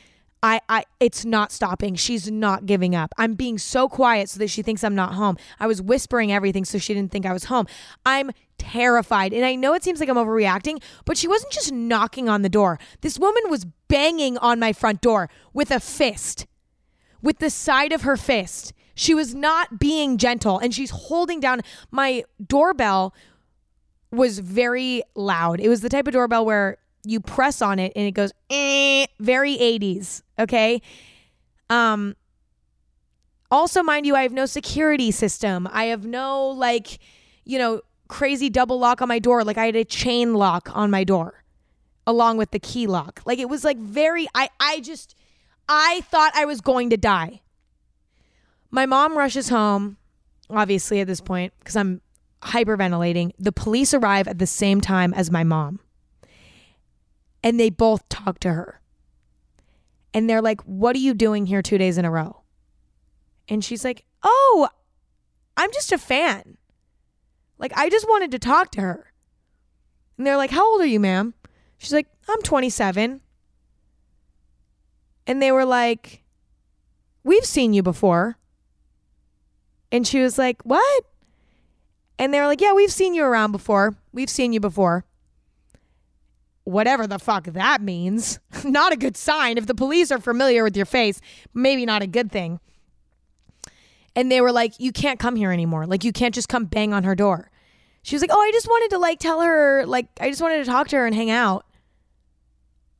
[0.42, 1.94] I, I, it's not stopping.
[1.96, 3.12] She's not giving up.
[3.18, 5.36] I'm being so quiet so that she thinks I'm not home.
[5.58, 7.66] I was whispering everything so she didn't think I was home.
[8.06, 9.32] I'm terrified.
[9.32, 12.48] And I know it seems like I'm overreacting, but she wasn't just knocking on the
[12.48, 12.78] door.
[13.00, 16.46] This woman was banging on my front door with a fist,
[17.22, 18.72] with the side of her fist.
[18.94, 23.14] She was not being gentle and she's holding down my doorbell
[24.10, 25.60] was very loud.
[25.60, 29.06] It was the type of doorbell where you press on it and it goes eh,
[29.20, 30.82] very 80s, okay?
[31.70, 32.16] Um
[33.50, 35.68] also mind you, I have no security system.
[35.70, 36.98] I have no like,
[37.44, 39.44] you know, crazy double lock on my door.
[39.44, 41.44] Like I had a chain lock on my door
[42.06, 43.20] along with the key lock.
[43.24, 45.14] Like it was like very I I just
[45.68, 47.42] I thought I was going to die.
[48.70, 49.96] My mom rushes home,
[50.50, 52.00] obviously, at this point, because I'm
[52.42, 53.32] hyperventilating.
[53.38, 55.80] The police arrive at the same time as my mom.
[57.42, 58.80] And they both talk to her.
[60.12, 62.42] And they're like, What are you doing here two days in a row?
[63.48, 64.68] And she's like, Oh,
[65.56, 66.57] I'm just a fan.
[67.58, 69.12] Like, I just wanted to talk to her.
[70.16, 71.34] And they're like, How old are you, ma'am?
[71.78, 73.20] She's like, I'm 27.
[75.26, 76.22] And they were like,
[77.24, 78.36] We've seen you before.
[79.90, 81.04] And she was like, What?
[82.18, 83.96] And they were like, Yeah, we've seen you around before.
[84.12, 85.04] We've seen you before.
[86.64, 88.40] Whatever the fuck that means.
[88.64, 89.56] not a good sign.
[89.56, 91.20] If the police are familiar with your face,
[91.54, 92.60] maybe not a good thing.
[94.18, 95.86] And they were like, You can't come here anymore.
[95.86, 97.52] Like, you can't just come bang on her door.
[98.02, 100.58] She was like, Oh, I just wanted to like tell her, like, I just wanted
[100.58, 101.64] to talk to her and hang out.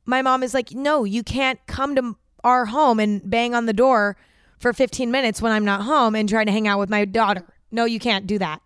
[0.05, 3.73] My mom is like, No, you can't come to our home and bang on the
[3.73, 4.15] door
[4.59, 7.43] for 15 minutes when I'm not home and try to hang out with my daughter.
[7.69, 8.61] No, you can't do that.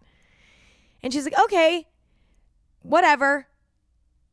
[1.01, 1.87] And she's like, okay,
[2.83, 3.47] whatever.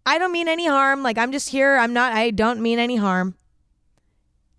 [0.05, 1.03] I don't mean any harm.
[1.03, 1.79] Like, I'm just here.
[1.79, 3.35] I'm not, I don't mean any harm.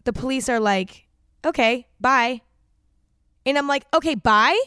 [0.04, 1.06] The police are like,
[1.45, 2.41] okay, bye.
[3.45, 4.60] And I'm like, okay, bye?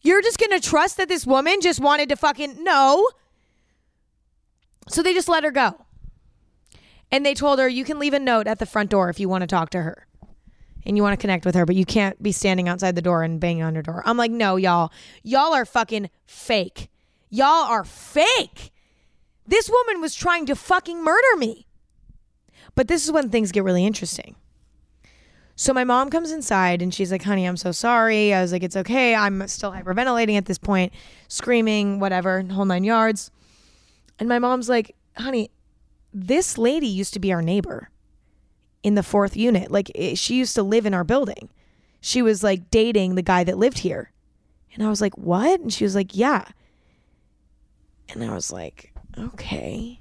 [0.00, 3.08] You're just gonna trust that this woman just wanted to fucking, no.
[4.88, 5.84] So they just let her go.
[7.10, 9.28] And they told her, you can leave a note at the front door if you
[9.28, 10.06] want to talk to her
[10.84, 13.22] and you want to connect with her, but you can't be standing outside the door
[13.22, 14.02] and banging on her door.
[14.04, 14.92] I'm like, no, y'all.
[15.22, 16.88] Y'all are fucking fake.
[17.30, 18.72] Y'all are fake.
[19.46, 21.66] This woman was trying to fucking murder me.
[22.74, 24.36] But this is when things get really interesting.
[25.56, 28.34] So my mom comes inside and she's like, honey, I'm so sorry.
[28.34, 29.14] I was like, it's okay.
[29.14, 30.92] I'm still hyperventilating at this point,
[31.28, 33.30] screaming, whatever, whole nine yards.
[34.18, 35.50] And my mom's like, honey,
[36.12, 37.90] this lady used to be our neighbor
[38.82, 39.70] in the fourth unit.
[39.70, 41.48] Like it, she used to live in our building.
[42.00, 44.12] She was like dating the guy that lived here.
[44.74, 46.44] And I was like, "What?" And she was like, "Yeah."
[48.08, 50.00] And I was like, "Okay.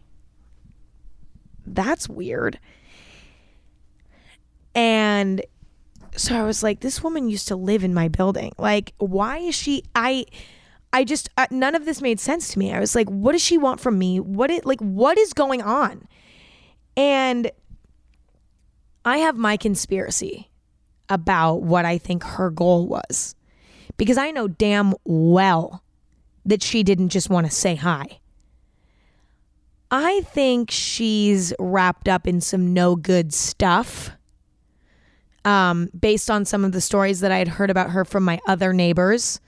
[1.65, 2.59] That's weird."
[4.75, 5.41] And
[6.15, 8.53] so I was like, "This woman used to live in my building.
[8.57, 10.25] Like, why is she I
[10.93, 12.71] I just uh, none of this made sense to me.
[12.71, 14.19] I was like, what does she want from me?
[14.19, 16.07] What it like what is going on?
[16.95, 17.51] And
[19.03, 20.51] I have my conspiracy
[21.09, 23.36] about what I think her goal was
[23.97, 25.83] because I know damn well
[26.45, 28.19] that she didn't just want to say hi.
[29.89, 34.12] I think she's wrapped up in some no good stuff.
[35.45, 38.39] Um, based on some of the stories that I had heard about her from my
[38.47, 39.41] other neighbors.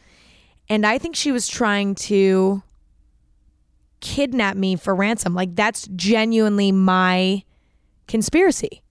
[0.67, 2.63] And I think she was trying to
[4.01, 5.33] kidnap me for ransom.
[5.33, 7.43] Like, that's genuinely my
[8.07, 8.81] conspiracy.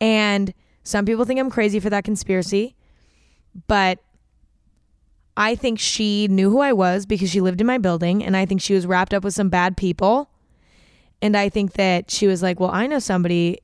[0.00, 2.76] And some people think I'm crazy for that conspiracy,
[3.66, 3.98] but
[5.36, 8.22] I think she knew who I was because she lived in my building.
[8.22, 10.30] And I think she was wrapped up with some bad people.
[11.20, 13.58] And I think that she was like, well, I know somebody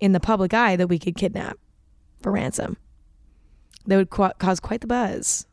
[0.00, 1.58] in the public eye that we could kidnap
[2.20, 2.76] for ransom.
[3.86, 5.46] That would qu- cause quite the buzz.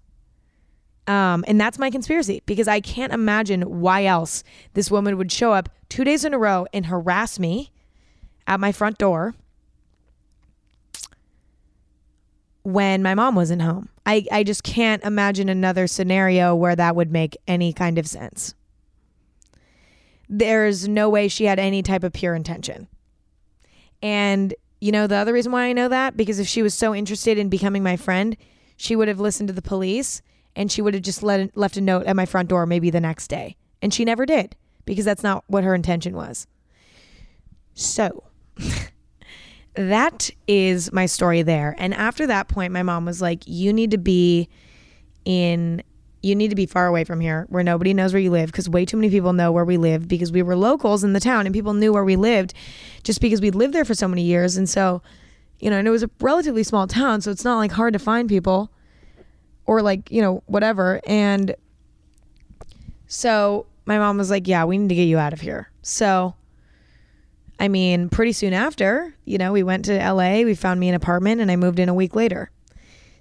[1.06, 5.52] Um, and that's my conspiracy because I can't imagine why else this woman would show
[5.52, 7.72] up two days in a row and harass me
[8.48, 9.36] at my front door
[12.64, 13.90] when my mom wasn't home.
[14.06, 18.56] I, I just can't imagine another scenario where that would make any kind of sense.
[20.30, 22.88] There's no way she had any type of pure intention.
[24.04, 26.94] And, you know, the other reason why I know that, because if she was so
[26.94, 28.38] interested in becoming my friend,
[28.78, 30.22] she would have listened to the police
[30.56, 33.00] and she would have just let, left a note at my front door maybe the
[33.00, 33.56] next day.
[33.82, 36.46] And she never did because that's not what her intention was.
[37.74, 38.26] So.
[39.76, 41.76] that is my story there.
[41.78, 44.50] And after that point, my mom was like, You need to be
[45.26, 45.82] in,
[46.24, 48.70] you need to be far away from here where nobody knows where you live because
[48.70, 51.46] way too many people know where we live because we were locals in the town
[51.46, 52.54] and people knew where we lived
[53.04, 54.56] just because we lived there for so many years.
[54.56, 55.02] And so,
[55.60, 57.20] you know, and it was a relatively small town.
[57.20, 58.72] So it's not like hard to find people
[59.66, 61.02] or like, you know, whatever.
[61.06, 61.56] And
[63.08, 65.70] so my mom was like, Yeah, we need to get you out of here.
[65.82, 66.36] So,
[67.60, 70.96] I mean, pretty soon after, you know, we went to LA, we found me an
[70.96, 72.50] apartment, and I moved in a week later.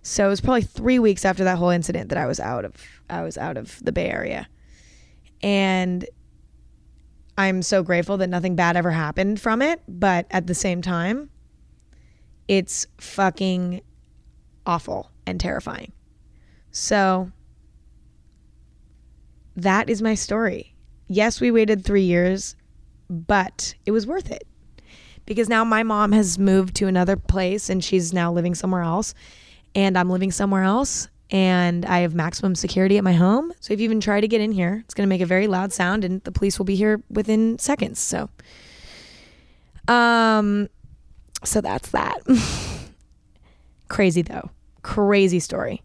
[0.03, 2.75] So it was probably three weeks after that whole incident that I was out of
[3.09, 4.49] I was out of the Bay Area.
[5.43, 6.05] And
[7.39, 11.31] I'm so grateful that nothing bad ever happened from it, but at the same time,
[12.47, 13.81] it's fucking
[14.67, 15.93] awful and terrifying.
[16.71, 17.31] So
[19.57, 20.75] that is my story.
[21.09, 22.57] Yes, we waited 3 years
[23.13, 24.47] but it was worth it
[25.27, 29.15] because now my mom has moved to another place and she's now living somewhere else
[29.75, 33.53] and I'm living somewhere else and I have maximum security at my home.
[33.61, 35.47] So if you even try to get in here, it's going to make a very
[35.47, 37.99] loud sound and the police will be here within seconds.
[37.99, 38.29] So
[39.89, 40.69] um
[41.45, 42.19] so that's that.
[43.89, 44.51] Crazy though.
[44.83, 45.83] Crazy story.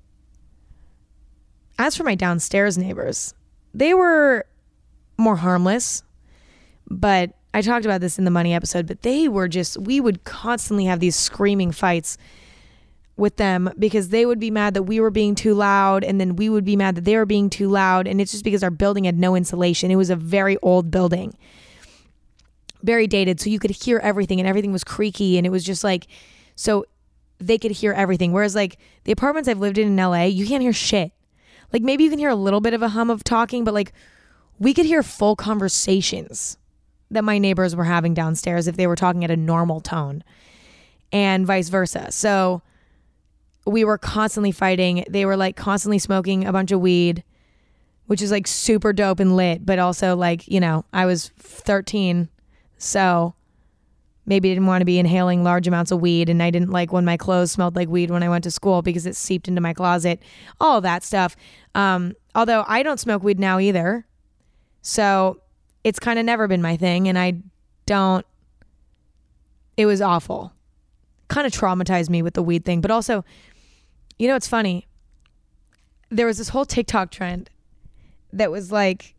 [1.80, 3.34] As for my downstairs neighbors,
[3.74, 4.46] they were
[5.18, 6.04] more harmless,
[6.90, 10.24] but I talked about this in the money episode, but they were just, we would
[10.24, 12.18] constantly have these screaming fights
[13.18, 16.36] with them because they would be mad that we were being too loud and then
[16.36, 18.70] we would be mad that they were being too loud and it's just because our
[18.70, 19.90] building had no insulation.
[19.90, 21.36] It was a very old building.
[22.84, 25.84] Very dated so you could hear everything and everything was creaky and it was just
[25.84, 26.08] like
[26.56, 26.86] so
[27.40, 30.62] they could hear everything whereas like the apartments I've lived in in LA, you can't
[30.62, 31.12] hear shit.
[31.74, 33.94] Like maybe you can hear a little bit of a hum of talking but like
[34.60, 36.58] we could hear full conversations
[37.10, 40.24] that my neighbors were having downstairs if they were talking at a normal tone
[41.12, 42.12] and vice versa.
[42.12, 42.62] So
[43.68, 45.04] we were constantly fighting.
[45.10, 47.24] They were like constantly smoking a bunch of weed,
[48.06, 52.30] which is like super dope and lit, but also like, you know, I was 13,
[52.78, 53.36] so
[54.26, 57.06] maybe didn't want to be inhaling large amounts of weed and I didn't like when
[57.06, 59.74] my clothes smelled like weed when I went to school because it seeped into my
[59.74, 60.22] closet.
[60.60, 61.36] All that stuff.
[61.76, 64.06] Um, although I don't smoke weed now either.
[64.82, 65.42] So
[65.84, 67.36] it's kind of never been my thing and I
[67.86, 68.26] don't
[69.78, 70.52] it was awful.
[71.30, 73.24] Kind of traumatized me with the weed thing, but also
[74.18, 74.88] you know, it's funny.
[76.10, 77.50] There was this whole TikTok trend
[78.34, 79.16] that was like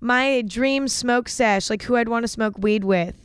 [0.00, 3.16] my dream smoke sesh, like who I'd want to smoke weed with.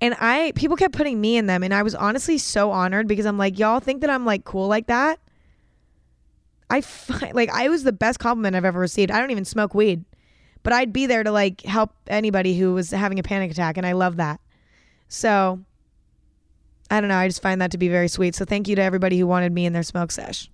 [0.00, 3.26] And I people kept putting me in them and I was honestly so honored because
[3.26, 5.18] I'm like y'all think that I'm like cool like that?
[6.70, 9.10] I find, like I was the best compliment I've ever received.
[9.10, 10.04] I don't even smoke weed.
[10.62, 13.86] But I'd be there to like help anybody who was having a panic attack and
[13.86, 14.40] I love that.
[15.08, 15.60] So
[16.90, 17.16] I don't know.
[17.16, 18.34] I just find that to be very sweet.
[18.34, 20.50] So thank you to everybody who wanted me in their smoke sesh.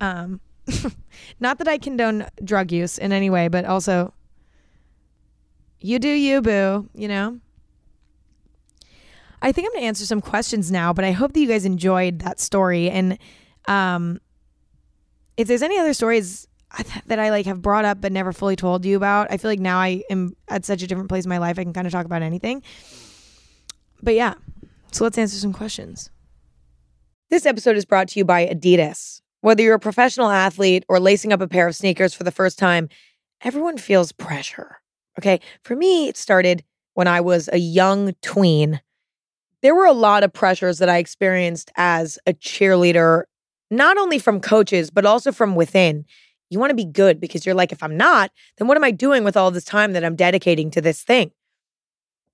[0.00, 0.40] Um,
[1.40, 4.12] not that I condone drug use in any way, but also
[5.80, 7.38] you do you, boo, you know?
[9.42, 11.64] I think I'm going to answer some questions now, but I hope that you guys
[11.64, 12.88] enjoyed that story.
[12.88, 13.18] And
[13.66, 14.20] um,
[15.36, 16.46] if there's any other stories
[17.06, 19.58] that I like have brought up but never fully told you about, I feel like
[19.58, 21.92] now I am at such a different place in my life, I can kind of
[21.92, 22.62] talk about anything.
[24.00, 24.34] But yeah,
[24.92, 26.10] so let's answer some questions.
[27.30, 29.22] This episode is brought to you by Adidas.
[29.40, 32.58] Whether you're a professional athlete or lacing up a pair of sneakers for the first
[32.58, 32.88] time,
[33.42, 34.78] everyone feels pressure.
[35.18, 35.40] Okay.
[35.62, 36.62] For me, it started
[36.94, 38.80] when I was a young tween.
[39.62, 43.24] There were a lot of pressures that I experienced as a cheerleader,
[43.70, 46.04] not only from coaches, but also from within.
[46.50, 48.90] You want to be good because you're like, if I'm not, then what am I
[48.90, 51.30] doing with all this time that I'm dedicating to this thing?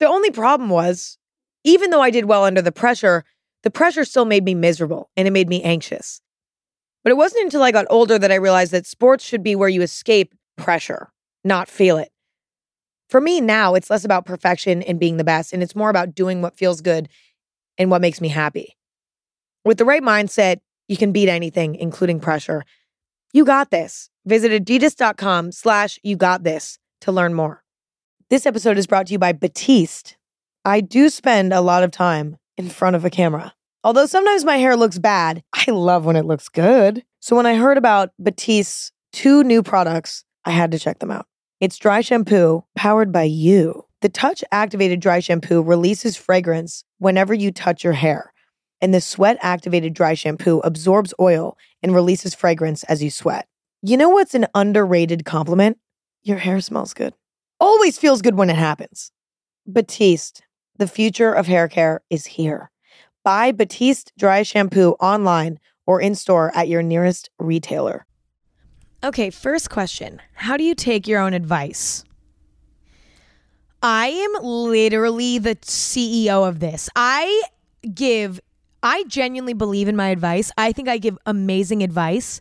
[0.00, 1.17] The only problem was
[1.64, 3.24] even though I did well under the pressure,
[3.62, 6.20] the pressure still made me miserable and it made me anxious.
[7.02, 9.68] But it wasn't until I got older that I realized that sports should be where
[9.68, 11.10] you escape pressure,
[11.44, 12.10] not feel it.
[13.08, 16.14] For me now, it's less about perfection and being the best, and it's more about
[16.14, 17.08] doing what feels good
[17.78, 18.76] and what makes me happy.
[19.64, 22.64] With the right mindset, you can beat anything, including pressure.
[23.32, 24.10] You got this.
[24.26, 27.62] Visit adidas.com slash you got this to learn more.
[28.28, 30.17] This episode is brought to you by Batiste.
[30.68, 33.54] I do spend a lot of time in front of a camera.
[33.84, 37.04] Although sometimes my hair looks bad, I love when it looks good.
[37.20, 41.26] So when I heard about Batiste's two new products, I had to check them out.
[41.58, 43.86] It's dry shampoo powered by you.
[44.02, 48.34] The touch activated dry shampoo releases fragrance whenever you touch your hair.
[48.82, 53.48] And the sweat activated dry shampoo absorbs oil and releases fragrance as you sweat.
[53.82, 55.78] You know what's an underrated compliment?
[56.24, 57.14] Your hair smells good.
[57.58, 59.10] Always feels good when it happens.
[59.66, 60.42] Batiste
[60.78, 62.70] the future of hair care is here.
[63.24, 68.06] Buy Batiste dry shampoo online or in store at your nearest retailer.
[69.04, 72.04] Okay, first question How do you take your own advice?
[73.82, 76.88] I am literally the CEO of this.
[76.96, 77.42] I
[77.94, 78.40] give,
[78.82, 80.50] I genuinely believe in my advice.
[80.58, 82.40] I think I give amazing advice.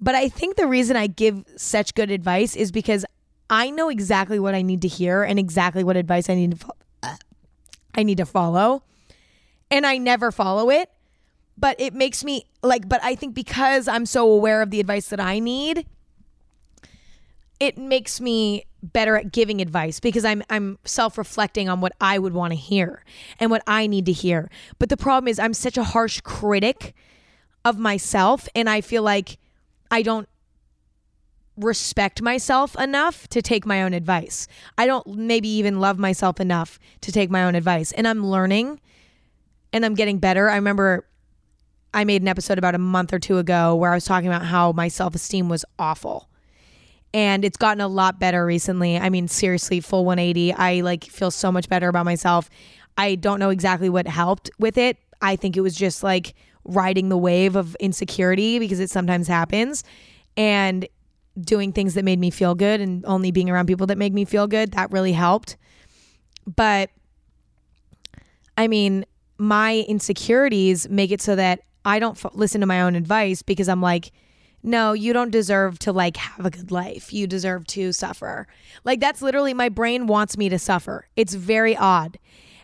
[0.00, 3.04] But I think the reason I give such good advice is because
[3.48, 6.72] I know exactly what I need to hear and exactly what advice I need to
[7.94, 8.82] I need to follow.
[9.70, 10.90] And I never follow it.
[11.56, 15.08] But it makes me like, but I think because I'm so aware of the advice
[15.08, 15.86] that I need,
[17.58, 22.32] it makes me better at giving advice because I'm I'm self-reflecting on what I would
[22.32, 23.04] want to hear
[23.38, 24.50] and what I need to hear.
[24.78, 26.94] But the problem is I'm such a harsh critic
[27.64, 29.38] of myself and I feel like
[29.90, 30.28] I don't
[31.56, 34.48] respect myself enough to take my own advice.
[34.78, 37.92] I don't maybe even love myself enough to take my own advice.
[37.92, 38.80] And I'm learning
[39.72, 40.48] and I'm getting better.
[40.48, 41.06] I remember
[41.92, 44.44] I made an episode about a month or two ago where I was talking about
[44.44, 46.28] how my self esteem was awful.
[47.12, 48.96] And it's gotten a lot better recently.
[48.96, 50.52] I mean, seriously, full 180.
[50.52, 52.48] I like feel so much better about myself.
[52.96, 54.98] I don't know exactly what helped with it.
[55.20, 56.34] I think it was just like
[56.64, 59.82] riding the wave of insecurity because it sometimes happens
[60.36, 60.86] and
[61.40, 64.24] doing things that made me feel good and only being around people that make me
[64.24, 64.72] feel good.
[64.72, 65.56] That really helped.
[66.46, 66.90] But
[68.56, 69.04] I mean,
[69.38, 73.68] my insecurities make it so that I don't f- listen to my own advice because
[73.68, 74.12] I'm like,
[74.62, 77.12] no, you don't deserve to like have a good life.
[77.12, 78.46] You deserve to suffer.
[78.84, 81.06] Like that's literally my brain wants me to suffer.
[81.16, 82.18] It's very odd.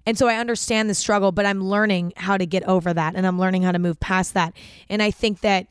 [0.04, 3.26] And so I understand the struggle, but I'm learning how to get over that and
[3.26, 4.54] I'm learning how to move past that.
[4.88, 5.66] And I think that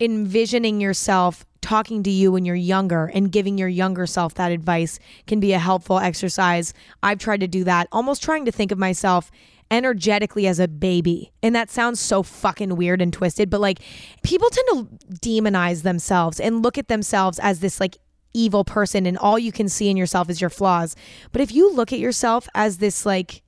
[0.00, 4.98] envisioning yourself talking to you when you're younger and giving your younger self that advice
[5.26, 6.74] can be a helpful exercise.
[7.02, 9.30] I've tried to do that, almost trying to think of myself
[9.70, 11.32] energetically as a baby.
[11.42, 13.80] And that sounds so fucking weird and twisted, but like
[14.22, 17.96] people tend to demonize themselves and look at themselves as this like
[18.34, 20.94] evil person and all you can see in yourself is your flaws.
[21.32, 23.42] But if you look at yourself as this like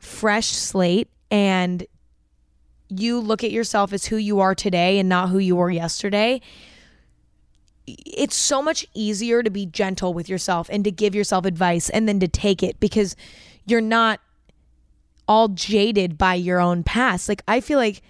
[0.00, 1.86] fresh slate and
[2.88, 6.40] you look at yourself as who you are today and not who you were yesterday,
[7.86, 12.08] it's so much easier to be gentle with yourself and to give yourself advice and
[12.08, 13.16] then to take it because
[13.64, 14.20] you're not
[15.26, 17.28] all jaded by your own past.
[17.28, 18.02] Like I feel like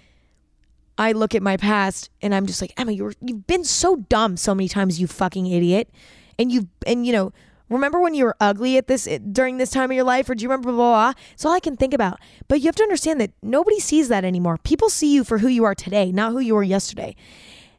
[0.97, 4.37] I look at my past and I'm just like, Emma, you're you've been so dumb
[4.37, 5.89] so many times, you fucking idiot.
[6.37, 7.33] And you've and you know,
[7.69, 10.43] remember when you were ugly at this during this time of your life, or do
[10.43, 11.21] you remember blah, blah, blah?
[11.33, 12.19] It's all I can think about.
[12.47, 14.57] But you have to understand that nobody sees that anymore.
[14.63, 17.15] People see you for who you are today, not who you were yesterday.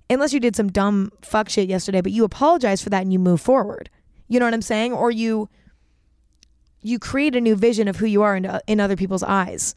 [0.08, 3.18] Unless you did some dumb fuck shit yesterday, but you apologize for that and you
[3.18, 3.90] move forward.
[4.28, 4.92] You know what I'm saying?
[4.92, 5.48] Or you
[6.82, 9.74] you create a new vision of who you are in, in other people's eyes.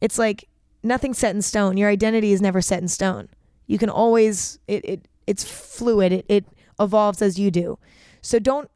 [0.00, 0.48] It's like
[0.82, 1.76] nothing's set in stone.
[1.76, 3.28] Your identity is never set in stone.
[3.66, 6.12] You can always it, it it's fluid.
[6.12, 6.44] It it
[6.78, 7.78] evolves as you do.
[8.22, 8.70] So don't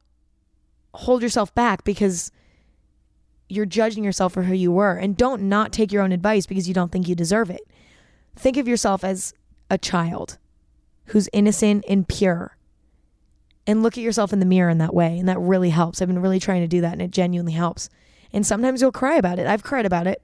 [0.94, 2.32] hold yourself back because
[3.48, 6.68] you're judging yourself for who you were and don't not take your own advice because
[6.68, 7.62] you don't think you deserve it.
[8.36, 9.34] Think of yourself as
[9.68, 10.38] a child
[11.06, 12.56] who's innocent and pure
[13.66, 15.18] and look at yourself in the mirror in that way.
[15.18, 16.00] And that really helps.
[16.00, 17.88] I've been really trying to do that and it genuinely helps.
[18.32, 19.46] And sometimes you'll cry about it.
[19.46, 20.22] I've cried about it.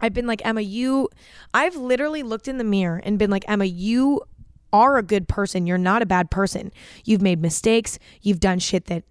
[0.00, 1.08] I've been like, Emma, you,
[1.54, 4.22] I've literally looked in the mirror and been like, Emma, you
[4.72, 5.66] are a good person.
[5.66, 6.72] You're not a bad person.
[7.04, 7.98] You've made mistakes.
[8.22, 9.04] You've done shit that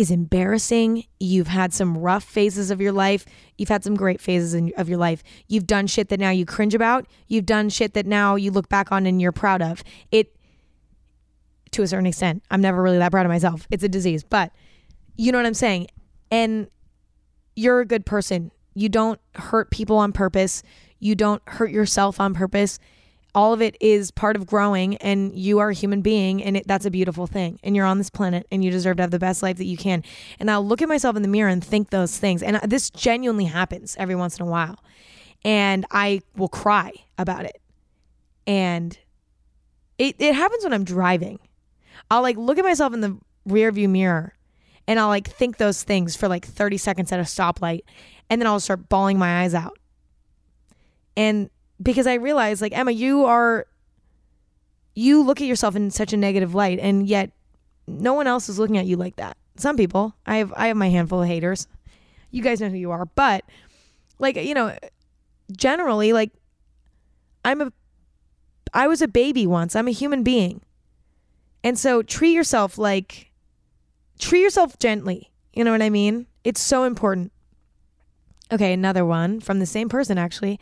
[0.00, 1.04] is embarrassing.
[1.18, 3.26] You've had some rough phases of your life.
[3.58, 5.22] You've had some great phases in, of your life.
[5.46, 7.04] You've done shit that now you cringe about.
[7.28, 9.84] You've done shit that now you look back on and you're proud of.
[10.10, 10.34] It
[11.72, 12.42] to a certain extent.
[12.50, 13.68] I'm never really that proud of myself.
[13.70, 14.52] It's a disease, but
[15.18, 15.88] you know what I'm saying?
[16.30, 16.68] And
[17.54, 18.52] you're a good person.
[18.72, 20.62] You don't hurt people on purpose.
[20.98, 22.78] You don't hurt yourself on purpose.
[23.34, 26.66] All of it is part of growing, and you are a human being, and it,
[26.66, 27.60] that's a beautiful thing.
[27.62, 29.76] And you're on this planet, and you deserve to have the best life that you
[29.76, 30.02] can.
[30.38, 32.42] And I'll look at myself in the mirror and think those things.
[32.42, 34.78] And this genuinely happens every once in a while.
[35.44, 37.60] And I will cry about it.
[38.46, 38.98] And
[39.98, 41.38] it, it happens when I'm driving
[42.10, 43.16] I'll like look at myself in the
[43.46, 44.34] rear view mirror
[44.86, 47.82] and I'll like think those things for like 30 seconds at a stoplight
[48.28, 49.78] and then I'll start bawling my eyes out.
[51.16, 51.50] And
[51.82, 53.66] because I realize like Emma, you are
[54.94, 57.30] you look at yourself in such a negative light and yet
[57.86, 59.36] no one else is looking at you like that.
[59.56, 60.14] Some people.
[60.26, 61.66] I have I have my handful of haters.
[62.30, 63.44] You guys know who you are, but
[64.18, 64.76] like you know,
[65.56, 66.30] generally like
[67.44, 67.72] I'm a
[68.72, 69.74] I was a baby once.
[69.74, 70.62] I'm a human being.
[71.62, 73.30] And so treat yourself like,
[74.18, 75.30] treat yourself gently.
[75.52, 76.26] You know what I mean?
[76.44, 77.32] It's so important.
[78.52, 80.58] Okay, another one from the same person actually.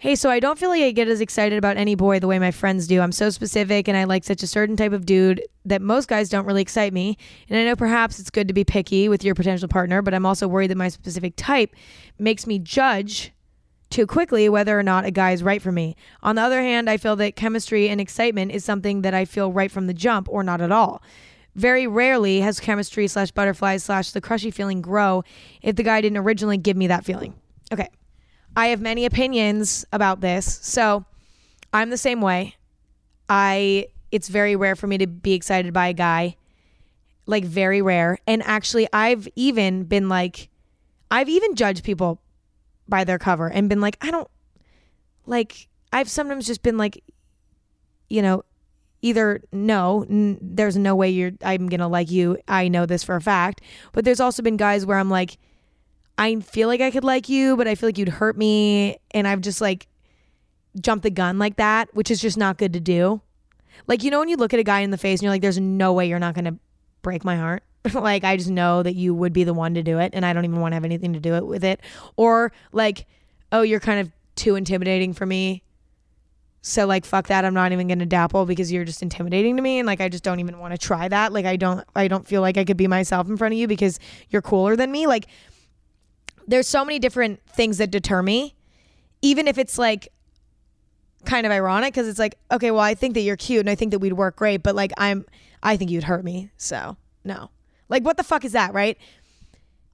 [0.00, 2.38] Hey, so I don't feel like I get as excited about any boy the way
[2.38, 3.02] my friends do.
[3.02, 6.30] I'm so specific and I like such a certain type of dude that most guys
[6.30, 7.18] don't really excite me.
[7.50, 10.24] And I know perhaps it's good to be picky with your potential partner, but I'm
[10.24, 11.76] also worried that my specific type
[12.18, 13.32] makes me judge
[13.90, 15.96] too quickly whether or not a guy is right for me.
[16.22, 19.52] On the other hand, I feel that chemistry and excitement is something that I feel
[19.52, 21.02] right from the jump or not at all.
[21.56, 25.24] Very rarely has chemistry slash butterflies slash the crushy feeling grow
[25.60, 27.34] if the guy didn't originally give me that feeling.
[27.70, 27.90] Okay.
[28.60, 30.58] I have many opinions about this.
[30.60, 31.06] So
[31.72, 32.56] I'm the same way.
[33.26, 36.36] I it's very rare for me to be excited by a guy.
[37.24, 38.18] Like very rare.
[38.26, 40.50] And actually I've even been like
[41.10, 42.20] I've even judged people
[42.86, 44.28] by their cover and been like, I don't
[45.24, 47.02] like, I've sometimes just been like,
[48.10, 48.44] you know,
[49.00, 52.36] either no, n- there's no way you're, I'm to like you.
[52.46, 53.62] I know this for a fact.
[53.92, 55.38] But there's also been guys where I'm like,
[56.20, 58.98] I feel like I could like you, but I feel like you'd hurt me.
[59.12, 59.88] And I've just like
[60.78, 63.22] jumped the gun like that, which is just not good to do.
[63.86, 65.40] Like, you know, when you look at a guy in the face and you're like,
[65.40, 66.56] there's no way you're not going to
[67.00, 67.62] break my heart.
[67.94, 70.34] like I just know that you would be the one to do it and I
[70.34, 71.80] don't even want to have anything to do it with it.
[72.16, 73.06] Or like,
[73.50, 75.62] oh, you're kind of too intimidating for me.
[76.62, 77.46] So like fuck that.
[77.46, 80.22] I'm not even gonna dapple because you're just intimidating to me and like I just
[80.22, 81.32] don't even want to try that.
[81.32, 83.66] Like I don't I don't feel like I could be myself in front of you
[83.66, 83.98] because
[84.28, 85.06] you're cooler than me.
[85.06, 85.26] Like
[86.50, 88.54] there's so many different things that deter me.
[89.22, 90.08] Even if it's like
[91.24, 93.74] kind of ironic because it's like, okay, well, I think that you're cute and I
[93.74, 95.24] think that we'd work great, but like I'm
[95.62, 96.50] I think you'd hurt me.
[96.56, 97.50] So no.
[97.88, 98.98] Like what the fuck is that, right?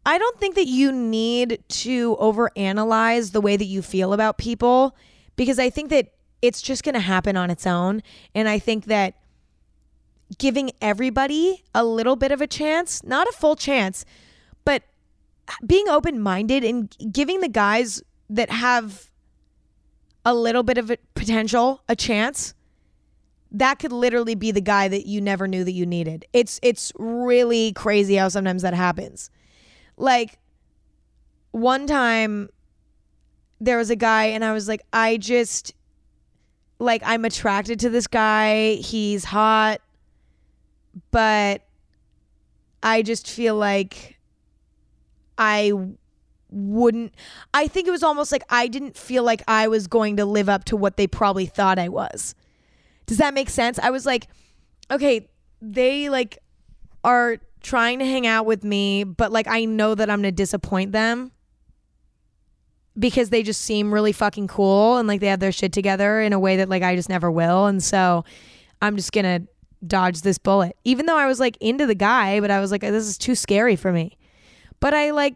[0.04, 4.96] I don't think that you need to overanalyze the way that you feel about people
[5.34, 8.02] because I think that it's just going to happen on its own.
[8.32, 9.14] And I think that
[10.38, 14.04] giving everybody a little bit of a chance, not a full chance,
[15.66, 19.10] being open minded and giving the guys that have
[20.24, 22.54] a little bit of a potential a chance
[23.52, 26.92] that could literally be the guy that you never knew that you needed it's it's
[26.96, 29.30] really crazy how sometimes that happens
[29.96, 30.38] like
[31.52, 32.48] one time
[33.60, 35.72] there was a guy and I was like I just
[36.78, 38.74] like I'm attracted to this guy.
[38.74, 39.80] He's hot,
[41.10, 41.62] but
[42.82, 44.15] I just feel like
[45.38, 45.72] I
[46.50, 47.12] wouldn't
[47.52, 50.48] I think it was almost like I didn't feel like I was going to live
[50.48, 52.34] up to what they probably thought I was.
[53.06, 53.78] Does that make sense?
[53.78, 54.28] I was like,
[54.90, 55.28] okay,
[55.60, 56.38] they like
[57.04, 60.36] are trying to hang out with me, but like I know that I'm going to
[60.36, 61.32] disappoint them
[62.98, 66.32] because they just seem really fucking cool and like they have their shit together in
[66.32, 67.66] a way that like I just never will.
[67.66, 68.24] And so
[68.80, 69.48] I'm just going to
[69.86, 70.76] dodge this bullet.
[70.84, 73.34] Even though I was like into the guy, but I was like this is too
[73.34, 74.16] scary for me.
[74.86, 75.34] But I like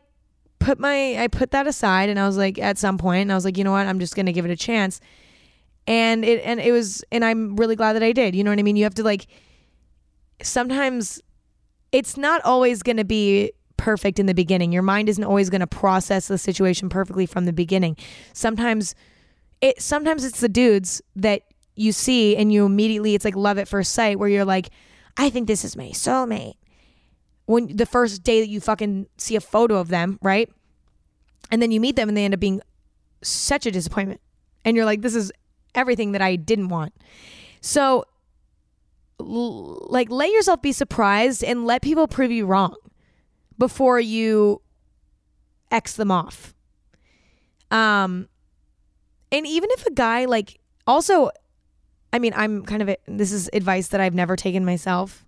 [0.61, 3.35] put my I put that aside and I was like at some point and I
[3.35, 3.85] was like, "You know what?
[3.85, 5.01] I'm just to give it a chance."
[5.89, 8.37] And it and it was and I'm really glad that I did.
[8.37, 8.77] You know what I mean?
[8.77, 9.27] You have to like
[10.41, 11.21] sometimes
[11.91, 14.71] it's not always to be perfect in the beginning.
[14.71, 17.97] Your mind isn't always to process the situation perfectly from the beginning.
[18.33, 18.95] Sometimes
[19.61, 21.43] it sometimes it's the dudes that
[21.75, 24.71] you see and you immediately it's like love at first sight where you're like,
[25.17, 26.55] I think this is my soulmate.
[27.51, 30.49] When the first day that you fucking see a photo of them, right?
[31.51, 32.61] And then you meet them and they end up being
[33.23, 34.21] such a disappointment.
[34.65, 35.33] And you're like, this is
[35.75, 36.95] everything that I didn't want.
[37.61, 38.05] So
[39.19, 42.77] like let yourself be surprised and let people prove you wrong
[43.59, 44.63] before you
[45.73, 46.55] X them off.
[47.73, 48.29] Um,
[49.33, 51.31] and even if a guy like also,
[52.13, 55.27] I mean, I'm kind of a, this is advice that I've never taken myself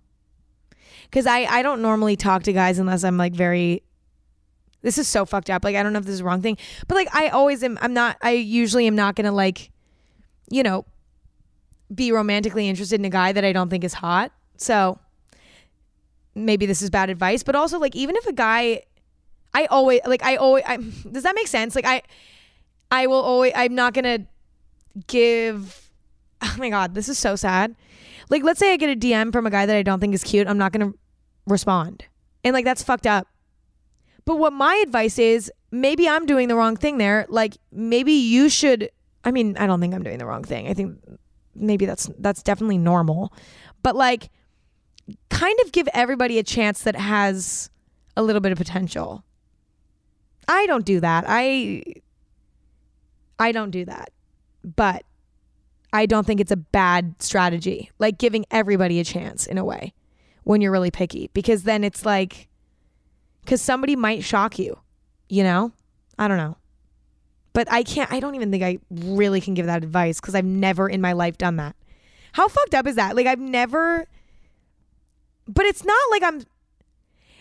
[1.13, 3.83] because I I don't normally talk to guys unless I'm like very.
[4.81, 5.63] This is so fucked up.
[5.63, 6.57] Like I don't know if this is the wrong thing,
[6.87, 7.77] but like I always am.
[7.81, 8.17] I'm not.
[8.23, 9.69] I usually am not gonna like,
[10.49, 10.85] you know,
[11.93, 14.31] be romantically interested in a guy that I don't think is hot.
[14.57, 14.97] So
[16.33, 18.81] maybe this is bad advice, but also like even if a guy
[19.53, 20.77] I always like I always I,
[21.11, 21.75] does that make sense?
[21.75, 22.01] Like I
[22.89, 24.25] I will always I'm not to
[25.05, 25.91] give
[26.41, 27.75] Oh my god, this is so sad.
[28.31, 30.23] Like let's say I get a DM from a guy that I don't think is
[30.23, 30.97] cute, I'm not to
[31.47, 32.05] respond.
[32.43, 33.27] And like that's fucked up.
[34.25, 37.25] But what my advice is, maybe I'm doing the wrong thing there.
[37.29, 38.89] Like maybe you should
[39.23, 40.67] I mean, I don't think I'm doing the wrong thing.
[40.67, 40.97] I think
[41.55, 43.33] maybe that's that's definitely normal.
[43.81, 44.29] But like
[45.29, 47.69] kind of give everybody a chance that has
[48.15, 49.23] a little bit of potential.
[50.47, 51.25] I don't do that.
[51.27, 51.83] I
[53.39, 54.11] I don't do that.
[54.63, 55.03] But
[55.91, 57.91] I don't think it's a bad strategy.
[57.99, 59.93] Like giving everybody a chance in a way
[60.43, 62.47] when you're really picky because then it's like
[63.45, 64.79] cuz somebody might shock you,
[65.29, 65.71] you know?
[66.17, 66.57] I don't know.
[67.53, 70.45] But I can't I don't even think I really can give that advice cuz I've
[70.45, 71.75] never in my life done that.
[72.33, 73.15] How fucked up is that?
[73.15, 74.07] Like I've never
[75.47, 76.43] but it's not like I'm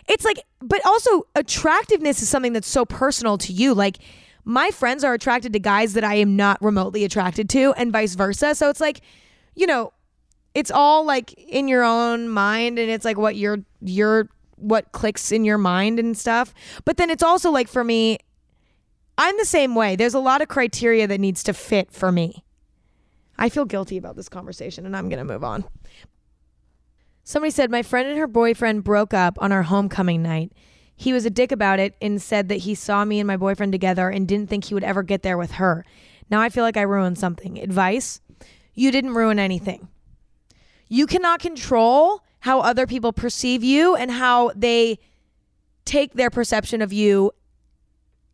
[0.08, 3.98] it's like but also attractiveness is something that's so personal to you like
[4.44, 8.14] my friends are attracted to guys that I am not remotely attracted to and vice
[8.14, 9.00] versa so it's like
[9.54, 9.92] you know
[10.54, 15.32] it's all like in your own mind and it's like what your your what clicks
[15.32, 18.18] in your mind and stuff but then it's also like for me
[19.18, 22.44] I'm the same way there's a lot of criteria that needs to fit for me
[23.38, 25.64] I feel guilty about this conversation and I'm going to move on
[27.24, 30.52] Somebody said, My friend and her boyfriend broke up on our homecoming night.
[30.94, 33.72] He was a dick about it and said that he saw me and my boyfriend
[33.72, 35.84] together and didn't think he would ever get there with her.
[36.30, 37.58] Now I feel like I ruined something.
[37.58, 38.20] Advice?
[38.74, 39.88] You didn't ruin anything.
[40.92, 44.98] You cannot control how other people perceive you and how they
[45.86, 47.32] take their perception of you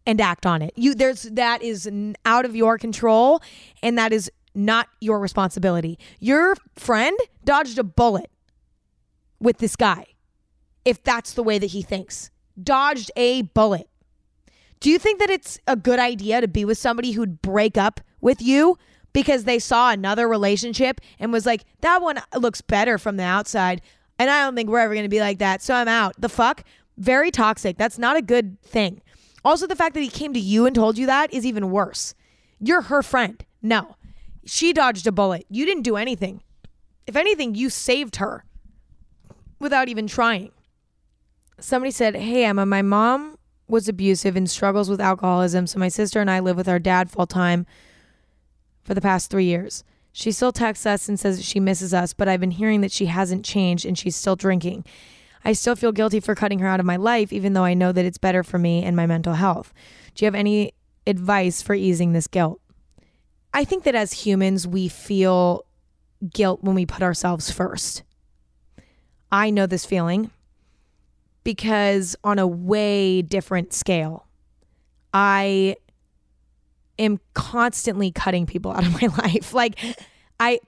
[0.05, 0.73] and act on it.
[0.75, 1.89] You there's that is
[2.25, 3.41] out of your control
[3.81, 6.01] and that is not your responsibility.
[6.19, 8.29] Your friend dodged a bullet
[9.39, 10.07] with this guy
[10.85, 12.33] if that's the way that he thinks.
[12.61, 13.89] Dodged a bullet.
[14.81, 18.01] Do you think that it's a good idea to be with somebody who'd break up
[18.21, 18.77] with you
[19.19, 23.83] because they saw another relationship and was like, that one looks better from the outside?
[24.17, 25.61] And I don't think we're ever going to be like that.
[25.61, 26.15] So I'm out.
[26.19, 26.63] The fuck?
[26.97, 27.77] Very toxic.
[27.77, 29.03] That's not a good thing.
[29.45, 32.15] Also, the fact that he came to you and told you that is even worse.
[32.61, 33.45] You're her friend.
[33.61, 33.97] No,
[34.45, 35.47] she dodged a bullet.
[35.49, 36.41] You didn't do anything.
[37.09, 38.45] If anything, you saved her
[39.59, 40.53] without even trying.
[41.59, 45.67] Somebody said, Hey, Emma, my mom was abusive and struggles with alcoholism.
[45.67, 47.67] So my sister and I live with our dad full time
[48.89, 49.85] for the past three years.
[50.13, 52.91] She still texts us and says that she misses us, but I've been hearing that
[52.91, 54.87] she hasn't changed and she's still drinking.
[55.45, 57.93] I still feel guilty for cutting her out of my life, even though I know
[57.93, 59.75] that it's better for me and my mental health.
[60.15, 60.73] Do you have any
[61.07, 62.63] advice for easing this guilt?
[63.53, 65.67] I think that as humans, we feel
[66.33, 68.05] guilt when we put ourselves first.
[69.31, 70.31] I know this feeling
[71.45, 74.27] because on a way different scale,
[75.13, 75.77] I
[76.99, 79.53] am constantly cutting people out of my life.
[79.55, 79.79] Like
[80.39, 80.61] I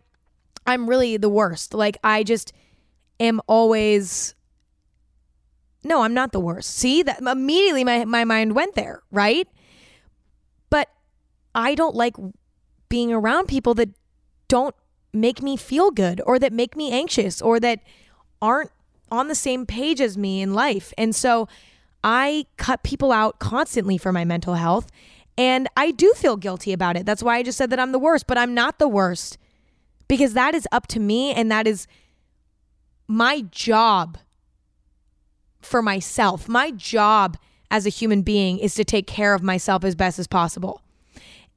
[0.66, 1.74] I'm really the worst.
[1.74, 2.53] Like I just
[3.18, 4.35] am always
[5.83, 6.70] No, I'm not the worst.
[6.70, 9.49] See, that immediately my my mind went there, right?
[10.68, 10.89] But
[11.55, 12.16] I don't like
[12.89, 13.91] being around people that
[14.49, 14.74] don't
[15.12, 17.81] make me feel good or that make me anxious or that
[18.43, 18.70] aren't
[19.11, 20.93] on the same page as me in life.
[20.97, 21.49] And so
[22.03, 24.89] I cut people out constantly for my mental health.
[25.39, 27.07] And I do feel guilty about it.
[27.07, 29.39] That's why I just said that I'm the worst, but I'm not the worst
[30.09, 31.87] because that is up to me and that is
[33.07, 34.18] my job
[35.61, 36.49] for myself.
[36.49, 37.37] My job
[37.70, 40.83] as a human being is to take care of myself as best as possible.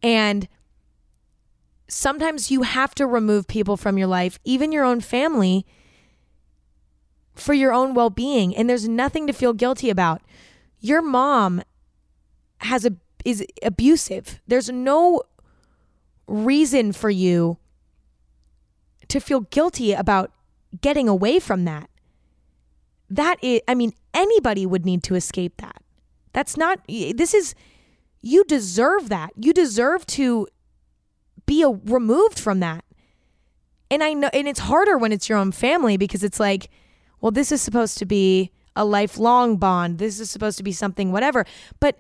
[0.01, 0.47] And
[1.87, 5.65] sometimes you have to remove people from your life, even your own family,
[7.33, 8.55] for your own well being.
[8.55, 10.21] And there's nothing to feel guilty about.
[10.79, 11.63] Your mom
[12.59, 12.95] has a
[13.25, 14.39] is abusive.
[14.47, 15.23] There's no
[16.27, 17.57] reason for you
[19.07, 20.31] to feel guilty about
[20.81, 21.89] getting away from that.
[23.09, 25.83] That is, I mean, anybody would need to escape that.
[26.31, 27.53] That's not, this is,
[28.21, 29.31] you deserve that.
[29.35, 30.47] You deserve to
[31.45, 32.83] be a, removed from that.
[33.91, 36.69] And I know, and it's harder when it's your own family because it's like,
[37.21, 39.99] well, this is supposed to be a lifelong bond.
[39.99, 41.45] This is supposed to be something, whatever.
[41.79, 41.99] But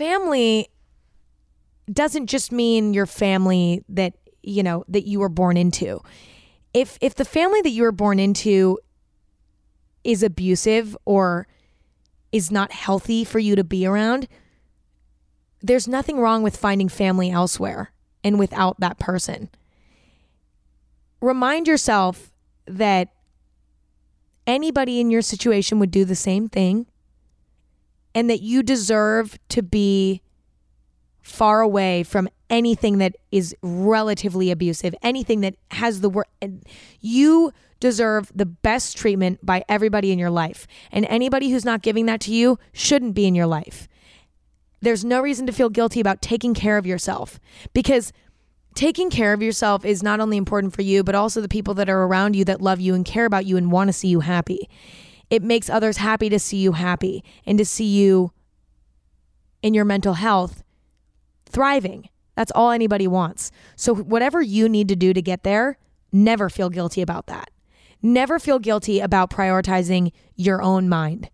[0.00, 0.66] family
[1.92, 6.00] doesn't just mean your family that, you know, that you were born into.
[6.72, 8.78] If, if the family that you were born into
[10.02, 11.46] is abusive or
[12.32, 14.26] is not healthy for you to be around,
[15.60, 17.92] there's nothing wrong with finding family elsewhere
[18.24, 19.50] and without that person.
[21.20, 22.32] Remind yourself
[22.64, 23.08] that
[24.46, 26.86] anybody in your situation would do the same thing
[28.14, 30.22] and that you deserve to be
[31.22, 36.26] far away from anything that is relatively abusive, anything that has the word.
[37.00, 40.66] You deserve the best treatment by everybody in your life.
[40.90, 43.88] And anybody who's not giving that to you shouldn't be in your life
[44.80, 47.38] there's no reason to feel guilty about taking care of yourself
[47.72, 48.12] because
[48.74, 51.88] taking care of yourself is not only important for you, but also the people that
[51.88, 54.20] are around you that love you and care about you and want to see you
[54.20, 54.68] happy.
[55.30, 58.32] It makes others happy to see you happy and to see you
[59.62, 60.62] in your mental health
[61.46, 62.08] thriving.
[62.34, 63.50] That's all anybody wants.
[63.76, 65.78] So, whatever you need to do to get there,
[66.12, 67.50] never feel guilty about that.
[68.02, 71.30] Never feel guilty about prioritizing your own mind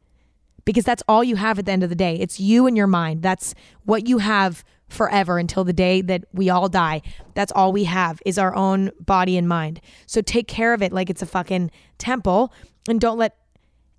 [0.65, 2.17] because that's all you have at the end of the day.
[2.17, 3.23] It's you and your mind.
[3.23, 7.03] That's what you have forever until the day that we all die.
[7.35, 9.81] That's all we have is our own body and mind.
[10.07, 12.53] So take care of it like it's a fucking temple
[12.89, 13.37] and don't let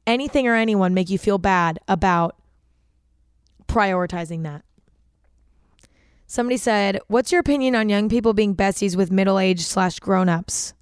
[0.08, 2.36] anything or anyone make you feel bad about
[3.68, 4.64] prioritizing that.
[6.26, 10.28] Somebody said, What's your opinion on young people being besties with middle aged slash grown
[10.30, 10.74] ups?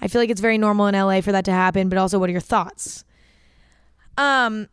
[0.00, 2.28] I feel like it's very normal in LA for that to happen, but also what
[2.28, 3.04] are your thoughts?
[4.16, 4.68] Um,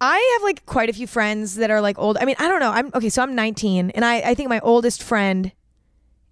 [0.00, 2.16] I have like quite a few friends that are like old.
[2.18, 2.70] I mean, I don't know.
[2.70, 3.08] I'm okay.
[3.08, 5.52] So I'm 19, and I I think my oldest friend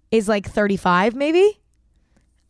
[0.09, 1.59] is like 35, maybe.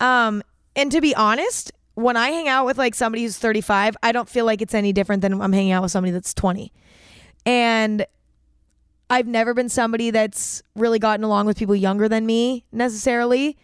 [0.00, 0.42] Um,
[0.76, 4.28] and to be honest, when I hang out with like somebody who's 35, I don't
[4.28, 6.72] feel like it's any different than I'm hanging out with somebody that's 20.
[7.44, 8.06] And
[9.10, 13.56] I've never been somebody that's really gotten along with people younger than me necessarily.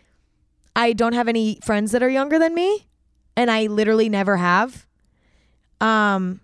[0.75, 2.89] I don't have any friends that are younger than me,
[3.37, 4.87] and I literally never have.
[5.81, 6.41] Um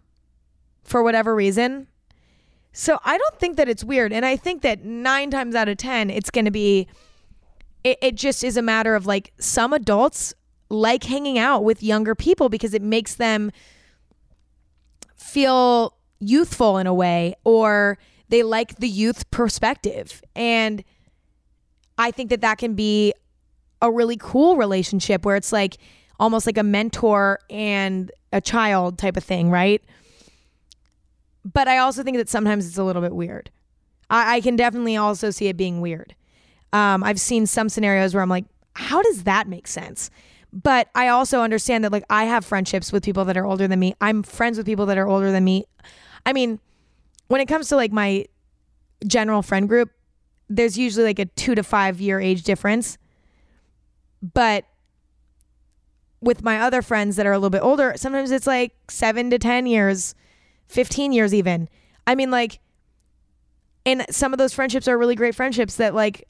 [0.84, 1.88] for whatever reason.
[2.72, 4.12] So I don't think that it's weird.
[4.12, 6.88] And I think that nine times out of 10, it's going to be,
[7.84, 10.34] it, it just is a matter of like some adults
[10.70, 13.50] like hanging out with younger people because it makes them
[15.16, 17.98] feel youthful in a way or
[18.28, 20.22] they like the youth perspective.
[20.34, 20.84] And
[21.98, 23.12] I think that that can be
[23.82, 25.78] a really cool relationship where it's like
[26.18, 29.82] almost like a mentor and a child type of thing, right?
[31.44, 33.50] But I also think that sometimes it's a little bit weird.
[34.08, 36.14] I, I can definitely also see it being weird.
[36.72, 38.44] Um, I've seen some scenarios where I'm like,
[38.76, 40.10] how does that make sense?
[40.52, 43.78] But I also understand that like I have friendships with people that are older than
[43.78, 43.94] me.
[44.00, 45.64] I'm friends with people that are older than me.
[46.26, 46.58] I mean,
[47.28, 48.26] when it comes to like my
[49.06, 49.90] general friend group,
[50.48, 52.98] there's usually like a two to five year age difference.
[54.22, 54.64] But
[56.20, 59.38] with my other friends that are a little bit older, sometimes it's like seven to
[59.38, 60.14] 10 years,
[60.68, 61.68] 15 years even.
[62.06, 62.58] I mean, like,
[63.86, 66.28] and some of those friendships are really great friendships that like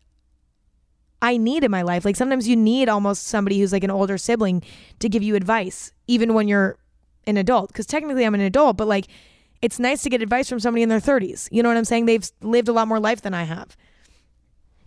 [1.23, 2.05] I need in my life.
[2.05, 4.63] Like sometimes you need almost somebody who's like an older sibling
[5.01, 6.79] to give you advice, even when you're
[7.27, 7.69] an adult.
[7.69, 9.07] Because technically I'm an adult, but like
[9.63, 11.49] it's nice to get advice from somebody in their 30s.
[11.53, 12.07] You know what I'm saying?
[12.07, 13.77] They've lived a lot more life than I have.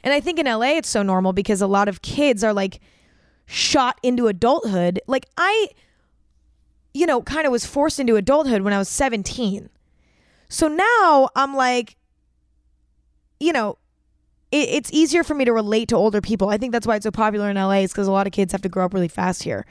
[0.03, 2.79] And I think in LA it's so normal because a lot of kids are like
[3.45, 4.99] shot into adulthood.
[5.07, 5.69] Like I,
[6.93, 9.69] you know, kind of was forced into adulthood when I was 17.
[10.49, 11.95] So now I'm like,
[13.39, 13.77] you know,
[14.53, 16.49] it, it's easier for me to relate to older people.
[16.49, 18.51] I think that's why it's so popular in LA is because a lot of kids
[18.51, 19.65] have to grow up really fast here.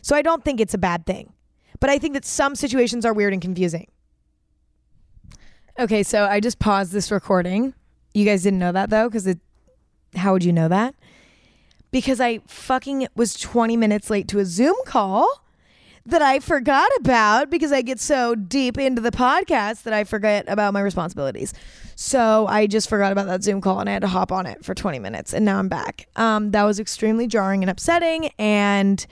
[0.00, 1.32] So I don't think it's a bad thing.
[1.78, 3.88] But I think that some situations are weird and confusing.
[5.78, 7.74] Okay, so I just paused this recording.
[8.14, 9.38] You guys didn't know that though, because it.
[10.14, 10.94] How would you know that?
[11.90, 15.41] Because I fucking was 20 minutes late to a Zoom call
[16.06, 20.44] that I forgot about because I get so deep into the podcast that I forget
[20.48, 21.54] about my responsibilities.
[21.94, 24.64] So I just forgot about that Zoom call and I had to hop on it
[24.64, 26.08] for 20 minutes and now I'm back.
[26.16, 28.30] Um, that was extremely jarring and upsetting.
[28.38, 29.04] And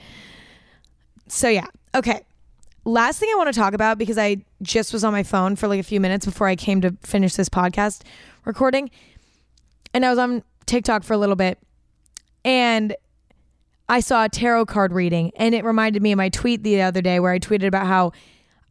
[1.27, 1.67] so, yeah.
[1.95, 2.21] Okay.
[2.83, 5.67] Last thing I want to talk about because I just was on my phone for
[5.67, 8.01] like a few minutes before I came to finish this podcast
[8.43, 8.89] recording.
[9.93, 11.59] And I was on TikTok for a little bit
[12.43, 12.95] and
[13.91, 17.01] I saw a tarot card reading and it reminded me of my tweet the other
[17.01, 18.13] day where I tweeted about how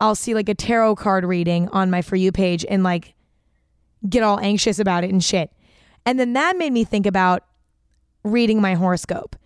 [0.01, 3.13] I'll see like a tarot card reading on my For You page and like
[4.09, 5.53] get all anxious about it and shit.
[6.07, 7.45] And then that made me think about
[8.25, 9.37] reading my horoscope.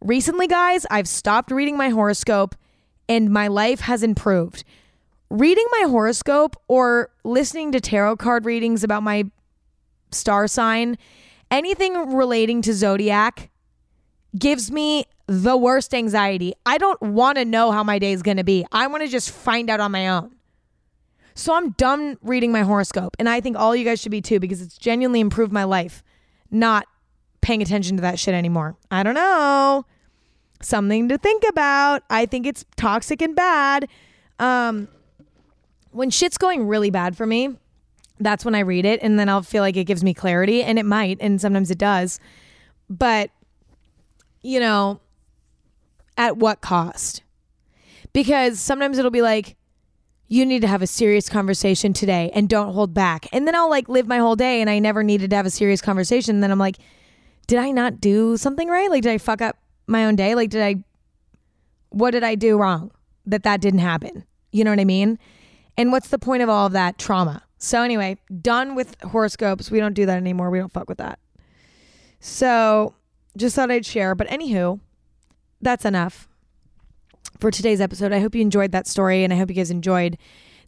[0.00, 2.54] Recently, guys, I've stopped reading my horoscope
[3.08, 4.62] and my life has improved.
[5.30, 9.24] Reading my horoscope or listening to tarot card readings about my
[10.12, 10.96] star sign,
[11.50, 13.50] anything relating to zodiac
[14.38, 16.54] gives me the worst anxiety.
[16.66, 18.66] I don't want to know how my day is going to be.
[18.72, 20.34] I want to just find out on my own.
[21.34, 23.16] So I'm done reading my horoscope.
[23.18, 26.02] And I think all you guys should be too because it's genuinely improved my life,
[26.50, 26.86] not
[27.40, 28.76] paying attention to that shit anymore.
[28.90, 29.84] I don't know.
[30.62, 32.02] Something to think about.
[32.08, 33.88] I think it's toxic and bad.
[34.38, 34.88] Um,
[35.90, 37.56] when shit's going really bad for me,
[38.20, 40.78] that's when I read it and then I'll feel like it gives me clarity and
[40.78, 42.20] it might and sometimes it does.
[42.88, 43.30] But
[44.44, 45.00] you know,
[46.16, 47.22] at what cost?
[48.12, 49.56] Because sometimes it'll be like,
[50.28, 53.26] you need to have a serious conversation today and don't hold back.
[53.32, 55.50] And then I'll like live my whole day and I never needed to have a
[55.50, 56.36] serious conversation.
[56.36, 56.76] And then I'm like,
[57.46, 58.90] did I not do something right?
[58.90, 60.34] Like, did I fuck up my own day?
[60.34, 60.84] Like, did I,
[61.88, 62.90] what did I do wrong
[63.26, 64.24] that that didn't happen?
[64.52, 65.18] You know what I mean?
[65.76, 67.42] And what's the point of all of that trauma?
[67.58, 69.70] So, anyway, done with horoscopes.
[69.70, 70.50] We don't do that anymore.
[70.50, 71.18] We don't fuck with that.
[72.20, 72.94] So,
[73.36, 74.14] just thought I'd share.
[74.14, 74.80] But, anywho,
[75.60, 76.28] that's enough
[77.40, 78.12] for today's episode.
[78.12, 80.18] I hope you enjoyed that story and I hope you guys enjoyed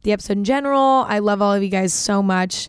[0.03, 1.05] the episode in general.
[1.09, 2.69] I love all of you guys so much.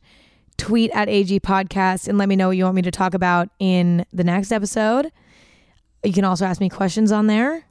[0.58, 3.50] Tweet at AG Podcast and let me know what you want me to talk about
[3.60, 5.12] in the next episode.
[6.04, 7.66] You can also ask me questions on there.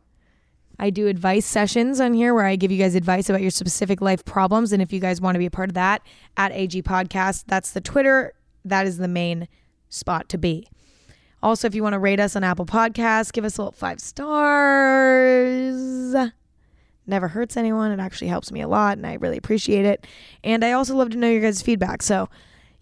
[0.78, 4.00] I do advice sessions on here where I give you guys advice about your specific
[4.00, 4.72] life problems.
[4.72, 6.02] And if you guys want to be a part of that,
[6.36, 8.34] at AG Podcast, that's the Twitter.
[8.64, 9.48] That is the main
[9.88, 10.68] spot to be.
[11.46, 14.00] Also, if you want to rate us on Apple Podcasts, give us a little five
[14.00, 15.72] stars.
[17.06, 17.92] Never hurts anyone.
[17.92, 20.08] It actually helps me a lot, and I really appreciate it.
[20.42, 22.02] And I also love to know your guys' feedback.
[22.02, 22.28] So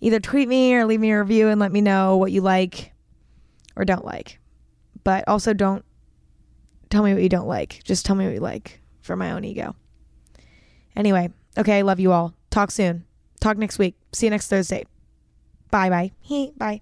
[0.01, 2.95] either tweet me or leave me a review and let me know what you like
[3.77, 4.41] or don't like.
[5.05, 5.85] But also, don't
[6.89, 7.83] tell me what you don't like.
[7.85, 9.77] Just tell me what you like for my own ego.
[10.97, 12.33] Anyway, okay, love you all.
[12.49, 13.05] Talk soon.
[13.43, 13.95] Talk next week.
[14.15, 14.87] See you next Thursday.
[15.71, 16.13] Bye bye.
[16.57, 16.81] Bye.